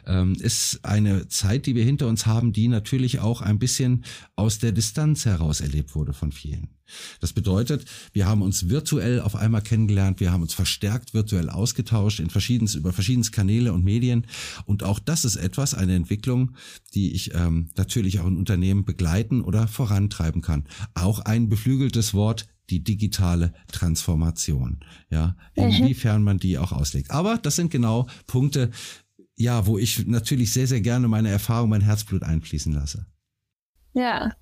[0.06, 4.04] ähm, ist eine Zeit, die wir hinter uns haben, die natürlich auch ein bisschen
[4.34, 6.79] aus der Distanz heraus erlebt wurde von vielen.
[7.20, 12.20] Das bedeutet, wir haben uns virtuell auf einmal kennengelernt, wir haben uns verstärkt virtuell ausgetauscht
[12.20, 14.26] in verschiedens, über verschiedenste Kanäle und Medien.
[14.66, 16.52] Und auch das ist etwas, eine Entwicklung,
[16.94, 20.64] die ich ähm, natürlich auch in Unternehmen begleiten oder vorantreiben kann.
[20.94, 24.80] Auch ein beflügeltes Wort, die digitale Transformation.
[25.10, 25.64] Ja, mhm.
[25.64, 27.10] inwiefern man die auch auslegt.
[27.10, 28.70] Aber das sind genau Punkte,
[29.36, 33.06] ja, wo ich natürlich sehr, sehr gerne meine Erfahrung, mein Herzblut einfließen lasse.
[33.92, 34.32] Ja,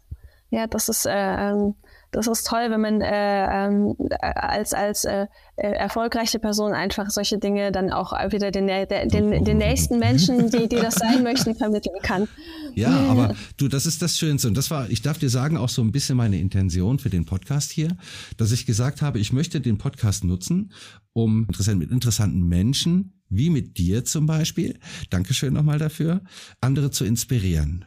[0.50, 1.74] ja, das ist äh, ähm,
[2.10, 5.26] das ist toll, wenn man äh, ähm, als, als äh,
[5.56, 10.68] äh, erfolgreiche Person einfach solche Dinge dann auch wieder den, den, den nächsten Menschen, die,
[10.68, 12.26] die das sein möchten, vermitteln kann.
[12.74, 14.48] Ja, aber du, das ist das Schönste.
[14.48, 17.26] Und das war, ich darf dir sagen, auch so ein bisschen meine Intention für den
[17.26, 17.94] Podcast hier,
[18.38, 20.72] dass ich gesagt habe, ich möchte den Podcast nutzen,
[21.12, 24.78] um mit interessanten Menschen, wie mit dir zum Beispiel,
[25.10, 26.22] Dankeschön nochmal dafür,
[26.62, 27.84] andere zu inspirieren.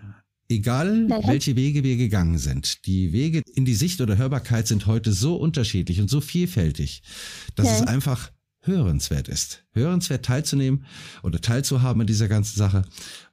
[0.51, 5.13] Egal, welche Wege wir gegangen sind, die Wege in die Sicht oder Hörbarkeit sind heute
[5.13, 7.03] so unterschiedlich und so vielfältig,
[7.55, 7.75] dass ja.
[7.75, 9.63] es einfach hörenswert ist.
[9.71, 10.85] Hörenswert teilzunehmen
[11.23, 12.83] oder teilzuhaben in dieser ganzen Sache.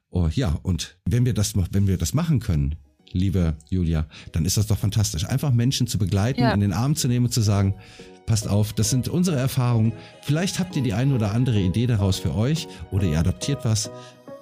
[0.09, 2.75] Oh, ja, und wenn wir das, wenn wir das machen können,
[3.11, 5.25] liebe Julia, dann ist das doch fantastisch.
[5.25, 6.53] Einfach Menschen zu begleiten, ja.
[6.53, 7.75] in den Arm zu nehmen und zu sagen,
[8.27, 9.91] passt auf, das sind unsere Erfahrungen.
[10.21, 13.91] Vielleicht habt ihr die eine oder andere Idee daraus für euch oder ihr adoptiert was.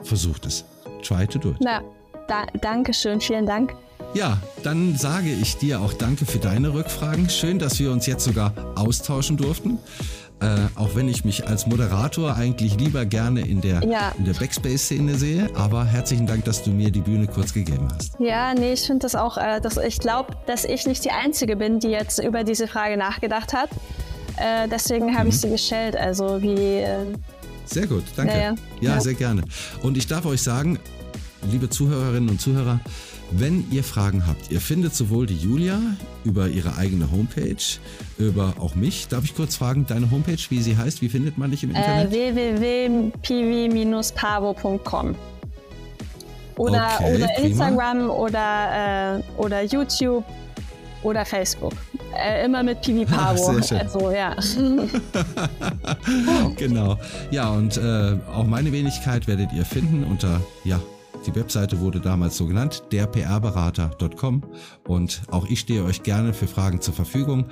[0.04, 0.64] Versucht es.
[1.02, 1.58] Try to do it.
[1.62, 1.82] Ja.
[2.28, 3.74] Da, Dankeschön, vielen Dank.
[4.14, 7.30] Ja, dann sage ich dir auch danke für deine Rückfragen.
[7.30, 9.80] Schön, dass wir uns jetzt sogar austauschen durften.
[10.40, 14.14] äh, auch wenn ich mich als Moderator eigentlich lieber gerne in der, ja.
[14.18, 15.50] der Backspace-Szene sehe.
[15.56, 18.14] Aber herzlichen Dank, dass du mir die Bühne kurz gegeben hast.
[18.20, 21.56] Ja, nee, ich finde das auch, äh, dass ich glaube, dass ich nicht die Einzige
[21.56, 23.70] bin, die jetzt über diese Frage nachgedacht hat.
[24.38, 25.30] Äh, deswegen habe mhm.
[25.30, 25.96] ich sie gestellt.
[25.96, 26.82] Also wie.
[26.82, 27.06] Äh,
[27.66, 28.34] sehr gut, danke.
[28.34, 28.56] Ja, ja.
[28.80, 29.42] ja, sehr gerne.
[29.82, 30.80] Und ich darf euch sagen,
[31.52, 32.80] liebe Zuhörerinnen und Zuhörer,
[33.32, 35.80] wenn ihr Fragen habt, ihr findet sowohl die Julia
[36.24, 37.58] über ihre eigene Homepage,
[38.18, 39.10] über auch mich.
[39.10, 41.02] Darf ich kurz fragen, deine Homepage, wie sie heißt?
[41.02, 42.14] Wie findet man dich im Internet?
[42.14, 45.16] Äh, www.pv-pavo.com
[46.58, 50.26] oder, okay, oder Instagram oder, äh, oder YouTube
[51.04, 51.74] oder Facebook.
[52.18, 53.50] Äh, immer mit Pivi Pavo.
[53.50, 54.36] Also, ja.
[56.56, 56.98] genau.
[57.30, 60.80] Ja, und äh, auch meine Wenigkeit werdet ihr finden unter, ja,
[61.26, 64.44] die Webseite wurde damals so genannt, derprberater.com
[64.88, 67.46] und auch ich stehe euch gerne für Fragen zur Verfügung.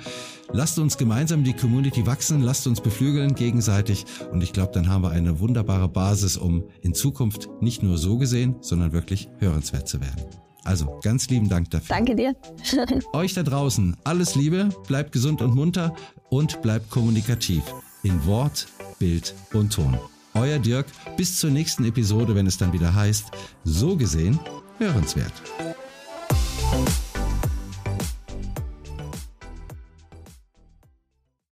[0.52, 5.02] Lasst uns gemeinsam die Community wachsen, lasst uns beflügeln gegenseitig und ich glaube, dann haben
[5.02, 10.00] wir eine wunderbare Basis, um in Zukunft nicht nur so gesehen, sondern wirklich hörenswert zu
[10.00, 10.24] werden.
[10.64, 11.94] Also ganz lieben Dank dafür.
[11.94, 12.34] Danke dir.
[13.12, 15.94] Euch da draußen alles Liebe, bleibt gesund und munter
[16.28, 17.62] und bleibt kommunikativ
[18.02, 18.66] in Wort,
[18.98, 19.96] Bild und Ton.
[20.36, 23.26] Euer Dirk, bis zur nächsten Episode, wenn es dann wieder heißt,
[23.64, 24.38] so gesehen,
[24.78, 25.32] hörenswert.